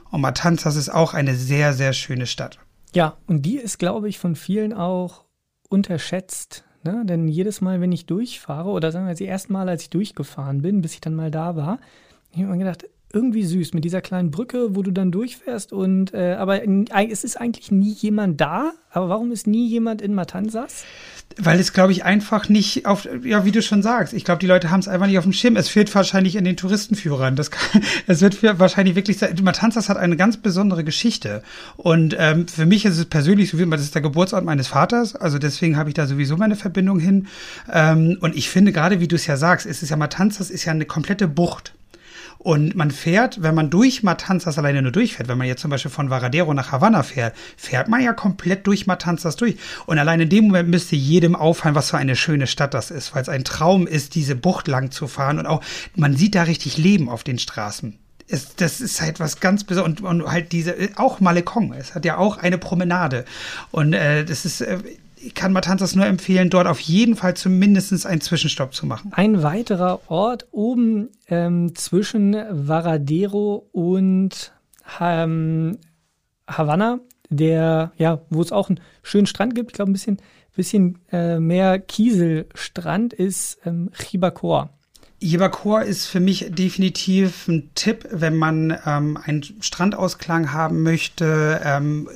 Und 0.09 0.21
Matanzas 0.21 0.75
ist 0.75 0.89
auch 0.89 1.13
eine 1.13 1.35
sehr, 1.35 1.73
sehr 1.73 1.93
schöne 1.93 2.27
Stadt. 2.27 2.59
Ja, 2.93 3.17
und 3.27 3.43
die 3.43 3.57
ist, 3.57 3.79
glaube 3.79 4.09
ich, 4.09 4.19
von 4.19 4.35
vielen 4.35 4.73
auch 4.73 5.23
unterschätzt 5.69 6.65
Ne? 6.83 7.03
Denn 7.05 7.27
jedes 7.27 7.61
Mal, 7.61 7.81
wenn 7.81 7.91
ich 7.91 8.05
durchfahre, 8.05 8.69
oder 8.69 8.91
sagen 8.91 9.05
wir 9.05 9.11
das 9.11 9.21
erste 9.21 9.53
Mal, 9.53 9.69
als 9.69 9.83
ich 9.83 9.89
durchgefahren 9.89 10.61
bin, 10.61 10.81
bis 10.81 10.93
ich 10.93 11.01
dann 11.01 11.15
mal 11.15 11.31
da 11.31 11.55
war, 11.55 11.79
ich 12.31 12.39
habe 12.39 12.51
mir 12.51 12.59
gedacht, 12.59 12.85
irgendwie 13.13 13.43
süß 13.43 13.73
mit 13.73 13.83
dieser 13.83 14.01
kleinen 14.01 14.31
Brücke, 14.31 14.75
wo 14.75 14.83
du 14.83 14.91
dann 14.91 15.11
durchfährst 15.11 15.73
und 15.73 16.13
äh, 16.13 16.33
aber 16.33 16.61
es 16.65 17.23
ist 17.23 17.35
eigentlich 17.39 17.71
nie 17.71 17.91
jemand 17.91 18.39
da. 18.39 18.71
Aber 18.89 19.09
warum 19.09 19.31
ist 19.31 19.47
nie 19.47 19.67
jemand 19.67 20.01
in 20.01 20.13
Matanzas? 20.13 20.85
Weil 21.37 21.59
es, 21.59 21.73
glaube 21.73 21.91
ich, 21.91 22.03
einfach 22.03 22.49
nicht 22.49 22.85
auf, 22.85 23.07
ja, 23.23 23.45
wie 23.45 23.51
du 23.51 23.61
schon 23.61 23.81
sagst, 23.81 24.13
ich 24.13 24.25
glaube, 24.25 24.39
die 24.39 24.47
Leute 24.47 24.71
haben 24.71 24.79
es 24.79 24.87
einfach 24.87 25.07
nicht 25.07 25.17
auf 25.17 25.23
dem 25.23 25.33
Schirm. 25.33 25.55
Es 25.55 25.69
fehlt 25.69 25.93
wahrscheinlich 25.93 26.35
in 26.35 26.43
den 26.43 26.57
Touristenführern. 26.57 27.35
Das 27.35 27.51
kann, 27.51 27.83
es 28.07 28.21
wird 28.21 28.41
wahrscheinlich 28.59 28.95
wirklich 28.95 29.17
sein. 29.17 29.35
Matanzas 29.41 29.89
hat 29.89 29.97
eine 29.97 30.17
ganz 30.17 30.37
besondere 30.37 30.83
Geschichte. 30.83 31.43
Und 31.77 32.15
ähm, 32.17 32.47
für 32.47 32.65
mich 32.65 32.85
ist 32.85 32.97
es 32.97 33.05
persönlich 33.05 33.49
so 33.49 33.57
wie 33.57 33.69
das 33.69 33.81
ist 33.81 33.95
der 33.95 34.01
Geburtsort 34.01 34.43
meines 34.43 34.67
Vaters. 34.67 35.15
Also 35.15 35.39
deswegen 35.39 35.77
habe 35.77 35.89
ich 35.89 35.93
da 35.93 36.07
sowieso 36.07 36.37
meine 36.37 36.55
Verbindung 36.55 36.99
hin. 36.99 37.27
Ähm, 37.71 38.17
und 38.21 38.35
ich 38.35 38.49
finde 38.49 38.71
gerade, 38.71 38.99
wie 38.99 39.07
du 39.07 39.15
es 39.15 39.25
ja 39.27 39.37
sagst, 39.37 39.65
es 39.65 39.83
ist 39.83 39.89
ja 39.89 39.97
Matanzas 39.97 40.49
ist 40.49 40.65
ja 40.65 40.71
eine 40.71 40.85
komplette 40.85 41.27
Bucht. 41.27 41.73
Und 42.43 42.75
man 42.75 42.89
fährt, 42.89 43.43
wenn 43.43 43.53
man 43.53 43.69
durch 43.69 44.01
Matanzas 44.01 44.57
alleine 44.57 44.81
nur 44.81 44.91
durchfährt, 44.91 45.27
wenn 45.27 45.37
man 45.37 45.45
jetzt 45.45 45.61
zum 45.61 45.69
Beispiel 45.69 45.91
von 45.91 46.09
Varadero 46.09 46.51
nach 46.55 46.71
Havanna 46.71 47.03
fährt, 47.03 47.35
fährt 47.55 47.87
man 47.87 48.01
ja 48.01 48.13
komplett 48.13 48.65
durch 48.65 48.87
Matanzas 48.87 49.35
durch. 49.35 49.57
Und 49.85 49.99
allein 49.99 50.21
in 50.21 50.29
dem 50.29 50.45
Moment 50.45 50.67
müsste 50.67 50.95
jedem 50.95 51.35
auffallen, 51.35 51.75
was 51.75 51.91
für 51.91 51.99
eine 51.99 52.15
schöne 52.15 52.47
Stadt 52.47 52.73
das 52.73 52.89
ist, 52.89 53.13
weil 53.13 53.21
es 53.21 53.29
ein 53.29 53.43
Traum 53.43 53.85
ist, 53.85 54.15
diese 54.15 54.33
Bucht 54.33 54.67
lang 54.67 54.89
zu 54.89 55.07
fahren 55.07 55.37
und 55.37 55.45
auch, 55.45 55.61
man 55.95 56.17
sieht 56.17 56.33
da 56.33 56.41
richtig 56.41 56.79
Leben 56.79 57.09
auf 57.09 57.23
den 57.23 57.37
Straßen. 57.37 57.99
Es, 58.27 58.55
das 58.55 58.81
ist 58.81 59.01
halt 59.01 59.19
was 59.19 59.39
ganz 59.39 59.63
Besonderes. 59.63 60.01
Und, 60.01 60.21
und 60.21 60.31
halt 60.31 60.51
diese, 60.51 60.75
auch 60.95 61.19
Malekong, 61.19 61.73
es 61.73 61.93
hat 61.93 62.05
ja 62.05 62.17
auch 62.17 62.39
eine 62.39 62.57
Promenade. 62.57 63.25
Und 63.69 63.93
äh, 63.93 64.25
das 64.25 64.45
ist, 64.45 64.61
äh, 64.61 64.79
ich 65.23 65.33
kann 65.33 65.53
Matanzas 65.53 65.95
nur 65.95 66.05
empfehlen, 66.05 66.49
dort 66.49 66.67
auf 66.67 66.79
jeden 66.79 67.15
Fall 67.15 67.35
zumindest 67.35 68.05
einen 68.05 68.21
Zwischenstopp 68.21 68.73
zu 68.73 68.85
machen. 68.85 69.11
Ein 69.13 69.43
weiterer 69.43 70.01
Ort 70.07 70.47
oben 70.51 71.09
ähm, 71.27 71.75
zwischen 71.75 72.33
Varadero 72.49 73.67
und 73.71 74.51
ähm, 74.99 75.77
Havanna, 76.47 76.99
der, 77.29 77.91
ja, 77.97 78.21
wo 78.29 78.41
es 78.41 78.51
auch 78.51 78.69
einen 78.69 78.79
schönen 79.03 79.27
Strand 79.27 79.55
gibt, 79.55 79.71
ich 79.71 79.75
glaube 79.75 79.91
ein 79.91 79.93
bisschen, 79.93 80.17
bisschen 80.55 80.99
äh, 81.11 81.39
mehr 81.39 81.79
Kieselstrand 81.79 83.13
ist 83.13 83.59
ähm, 83.65 83.89
Chibacor. 83.93 84.69
Jebakor 85.23 85.83
ist 85.83 86.07
für 86.07 86.19
mich 86.19 86.47
definitiv 86.49 87.47
ein 87.47 87.69
Tipp, 87.75 88.07
wenn 88.09 88.35
man 88.35 88.75
ähm, 88.87 89.17
einen 89.23 89.43
Strandausklang 89.43 90.51
haben 90.51 90.81
möchte. 90.81 91.61
Ähm, 91.63 92.09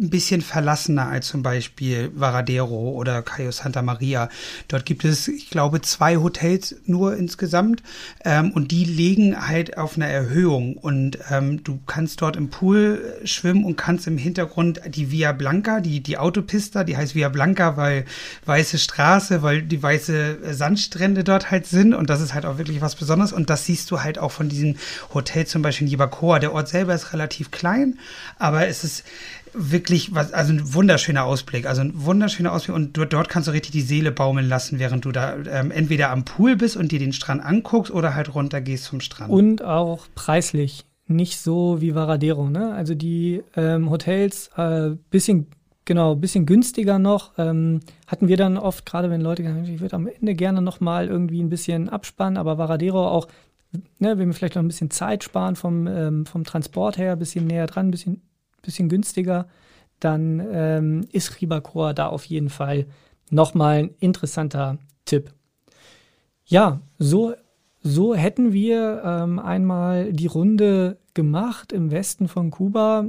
ein 0.00 0.10
bisschen 0.10 0.40
verlassener 0.40 1.08
als 1.08 1.28
zum 1.28 1.42
Beispiel 1.42 2.10
Varadero 2.14 2.92
oder 2.92 3.22
Cayo 3.22 3.52
Santa 3.52 3.82
Maria. 3.82 4.28
Dort 4.68 4.86
gibt 4.86 5.04
es, 5.04 5.28
ich 5.28 5.50
glaube, 5.50 5.82
zwei 5.82 6.16
Hotels 6.16 6.76
nur 6.86 7.16
insgesamt 7.16 7.82
ähm, 8.24 8.52
und 8.52 8.70
die 8.70 8.84
liegen 8.84 9.46
halt 9.46 9.76
auf 9.76 9.96
einer 9.96 10.08
Erhöhung 10.08 10.76
und 10.76 11.18
ähm, 11.30 11.62
du 11.62 11.80
kannst 11.86 12.22
dort 12.22 12.36
im 12.36 12.48
Pool 12.48 13.20
schwimmen 13.24 13.64
und 13.64 13.76
kannst 13.76 14.06
im 14.06 14.16
Hintergrund 14.16 14.80
die 14.88 15.10
Via 15.10 15.32
Blanca, 15.32 15.80
die, 15.80 16.00
die 16.00 16.16
Autopista, 16.16 16.82
die 16.84 16.96
heißt 16.96 17.14
Via 17.14 17.28
Blanca, 17.28 17.76
weil 17.76 18.06
weiße 18.46 18.78
Straße, 18.78 19.42
weil 19.42 19.62
die 19.62 19.82
weiße 19.82 20.54
Sandstrände 20.54 21.24
dort 21.24 21.50
halt 21.50 21.66
sind 21.66 21.92
und 21.92 22.08
das 22.08 22.20
ist 22.22 22.32
halt 22.32 22.46
auch 22.46 22.56
wirklich 22.56 22.80
was 22.80 22.96
Besonderes 22.96 23.32
und 23.32 23.50
das 23.50 23.66
siehst 23.66 23.90
du 23.90 24.00
halt 24.02 24.18
auch 24.18 24.32
von 24.32 24.48
diesem 24.48 24.76
Hotel 25.12 25.46
zum 25.46 25.60
Beispiel 25.60 25.86
in 25.86 25.90
Jibacoa. 25.90 26.38
Der 26.38 26.54
Ort 26.54 26.68
selber 26.68 26.94
ist 26.94 27.12
relativ 27.12 27.50
klein, 27.50 27.98
aber 28.38 28.66
es 28.66 28.82
ist 28.84 29.04
wirklich 29.54 30.14
was, 30.14 30.32
also 30.32 30.52
ein 30.52 30.74
wunderschöner 30.74 31.24
Ausblick, 31.24 31.66
also 31.66 31.82
ein 31.82 31.92
wunderschöner 31.94 32.52
Ausblick 32.52 32.76
und 32.76 32.96
dort, 32.96 33.12
dort 33.12 33.28
kannst 33.28 33.48
du 33.48 33.52
richtig 33.52 33.72
die 33.72 33.80
Seele 33.80 34.12
baumeln 34.12 34.48
lassen, 34.48 34.78
während 34.78 35.04
du 35.04 35.12
da 35.12 35.36
ähm, 35.50 35.70
entweder 35.70 36.10
am 36.10 36.24
Pool 36.24 36.56
bist 36.56 36.76
und 36.76 36.92
dir 36.92 36.98
den 36.98 37.12
Strand 37.12 37.44
anguckst 37.44 37.92
oder 37.92 38.14
halt 38.14 38.34
runter 38.34 38.60
gehst 38.60 38.84
zum 38.84 39.00
Strand. 39.00 39.30
Und 39.30 39.62
auch 39.62 40.06
preislich 40.14 40.84
nicht 41.06 41.38
so 41.38 41.80
wie 41.80 41.94
Varadero, 41.94 42.48
ne? 42.48 42.72
Also 42.72 42.94
die 42.94 43.42
ähm, 43.56 43.90
Hotels 43.90 44.50
äh, 44.56 44.90
bisschen 45.10 45.48
genau 45.84 46.14
bisschen 46.14 46.46
günstiger 46.46 46.98
noch 46.98 47.32
ähm, 47.36 47.80
hatten 48.06 48.28
wir 48.28 48.36
dann 48.36 48.56
oft 48.56 48.86
gerade 48.86 49.10
wenn 49.10 49.20
Leute 49.20 49.42
gesagt 49.42 49.66
ich 49.66 49.80
würde 49.80 49.96
am 49.96 50.06
Ende 50.06 50.34
gerne 50.34 50.62
noch 50.62 50.78
mal 50.78 51.08
irgendwie 51.08 51.42
ein 51.42 51.48
bisschen 51.48 51.88
abspannen, 51.88 52.36
aber 52.36 52.58
Varadero 52.58 53.08
auch 53.08 53.26
ne, 53.98 54.16
wenn 54.18 54.28
wir 54.28 54.34
vielleicht 54.34 54.54
noch 54.54 54.62
ein 54.62 54.68
bisschen 54.68 54.90
Zeit 54.90 55.24
sparen 55.24 55.56
vom 55.56 55.86
ähm, 55.88 56.26
vom 56.26 56.44
Transport 56.44 56.96
her, 56.96 57.12
ein 57.12 57.18
bisschen 57.18 57.46
näher 57.46 57.66
dran, 57.66 57.88
ein 57.88 57.90
bisschen 57.90 58.22
bisschen 58.62 58.88
günstiger, 58.88 59.48
dann 60.00 60.42
ähm, 60.52 61.06
ist 61.12 61.40
Ribacoa 61.40 61.92
da 61.92 62.08
auf 62.08 62.24
jeden 62.24 62.50
Fall 62.50 62.86
nochmal 63.30 63.78
ein 63.78 63.90
interessanter 64.00 64.78
Tipp. 65.04 65.32
Ja, 66.46 66.80
so, 66.98 67.34
so 67.82 68.14
hätten 68.14 68.52
wir 68.52 69.02
ähm, 69.04 69.38
einmal 69.38 70.12
die 70.12 70.26
Runde 70.26 70.98
gemacht 71.14 71.72
im 71.72 71.90
Westen 71.90 72.28
von 72.28 72.50
Kuba. 72.50 73.06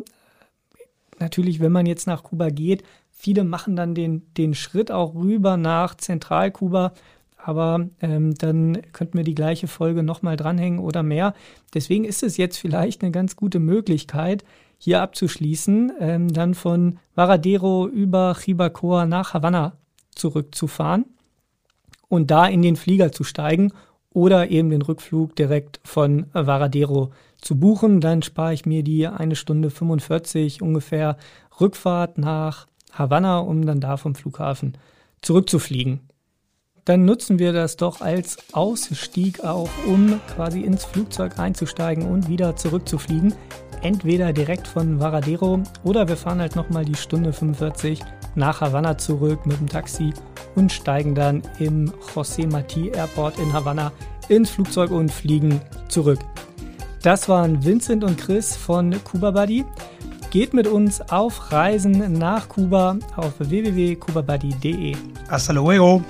Natürlich, 1.19 1.59
wenn 1.59 1.71
man 1.71 1.85
jetzt 1.85 2.07
nach 2.07 2.23
Kuba 2.23 2.49
geht, 2.49 2.83
viele 3.11 3.43
machen 3.43 3.75
dann 3.75 3.95
den, 3.95 4.33
den 4.35 4.53
Schritt 4.53 4.91
auch 4.91 5.15
rüber 5.15 5.57
nach 5.57 5.95
Zentralkuba, 5.95 6.93
aber 7.37 7.87
ähm, 8.01 8.35
dann 8.35 8.81
könnten 8.93 9.17
wir 9.17 9.23
die 9.23 9.35
gleiche 9.35 9.67
Folge 9.67 10.03
nochmal 10.03 10.37
dranhängen 10.37 10.79
oder 10.79 11.03
mehr. 11.03 11.33
Deswegen 11.73 12.03
ist 12.03 12.23
es 12.23 12.37
jetzt 12.37 12.57
vielleicht 12.57 13.01
eine 13.01 13.11
ganz 13.11 13.35
gute 13.35 13.59
Möglichkeit, 13.59 14.43
hier 14.83 15.03
abzuschließen, 15.03 15.91
ähm, 15.99 16.33
dann 16.33 16.55
von 16.55 16.97
Varadero 17.13 17.87
über 17.87 18.35
Chibacoa 18.35 19.05
nach 19.05 19.35
Havanna 19.35 19.73
zurückzufahren 20.15 21.05
und 22.07 22.31
da 22.31 22.47
in 22.47 22.63
den 22.63 22.75
Flieger 22.75 23.11
zu 23.11 23.23
steigen 23.23 23.73
oder 24.11 24.49
eben 24.49 24.71
den 24.71 24.81
Rückflug 24.81 25.35
direkt 25.35 25.79
von 25.83 26.25
Varadero 26.33 27.11
zu 27.39 27.59
buchen. 27.59 28.01
Dann 28.01 28.23
spare 28.23 28.55
ich 28.55 28.65
mir 28.65 28.81
die 28.81 29.07
eine 29.07 29.35
Stunde 29.35 29.69
45 29.69 30.63
ungefähr 30.63 31.15
Rückfahrt 31.59 32.17
nach 32.17 32.65
Havanna, 32.91 33.37
um 33.37 33.63
dann 33.63 33.81
da 33.81 33.97
vom 33.97 34.15
Flughafen 34.15 34.79
zurückzufliegen. 35.21 35.99
Dann 36.85 37.05
nutzen 37.05 37.39
wir 37.39 37.53
das 37.53 37.77
doch 37.77 38.01
als 38.01 38.37
Ausstieg 38.53 39.43
auch, 39.43 39.69
um 39.85 40.19
quasi 40.35 40.61
ins 40.61 40.85
Flugzeug 40.85 41.37
einzusteigen 41.37 42.07
und 42.07 42.27
wieder 42.27 42.55
zurückzufliegen 42.55 43.33
entweder 43.81 44.33
direkt 44.33 44.67
von 44.67 44.99
Varadero 44.99 45.61
oder 45.83 46.07
wir 46.07 46.17
fahren 46.17 46.39
halt 46.39 46.55
nochmal 46.55 46.85
die 46.85 46.95
Stunde 46.95 47.33
45 47.33 48.01
nach 48.35 48.61
Havanna 48.61 48.97
zurück 48.97 49.45
mit 49.45 49.59
dem 49.59 49.67
Taxi 49.67 50.13
und 50.55 50.71
steigen 50.71 51.15
dann 51.15 51.41
im 51.59 51.91
José 52.13 52.49
Martí 52.49 52.95
Airport 52.95 53.37
in 53.39 53.51
Havanna 53.51 53.91
ins 54.29 54.49
Flugzeug 54.49 54.91
und 54.91 55.11
fliegen 55.11 55.61
zurück. 55.89 56.19
Das 57.01 57.27
waren 57.27 57.63
Vincent 57.63 58.03
und 58.03 58.17
Chris 58.17 58.55
von 58.55 58.95
Cuba 59.03 59.31
Buddy. 59.31 59.65
Geht 60.29 60.53
mit 60.53 60.67
uns 60.67 61.01
auf 61.11 61.51
Reisen 61.51 62.17
nach 62.17 62.47
Kuba 62.47 62.97
auf 63.17 63.33
www.cubabuddy.de. 63.39 64.95
Hasta 65.27 65.51
luego! 65.51 66.01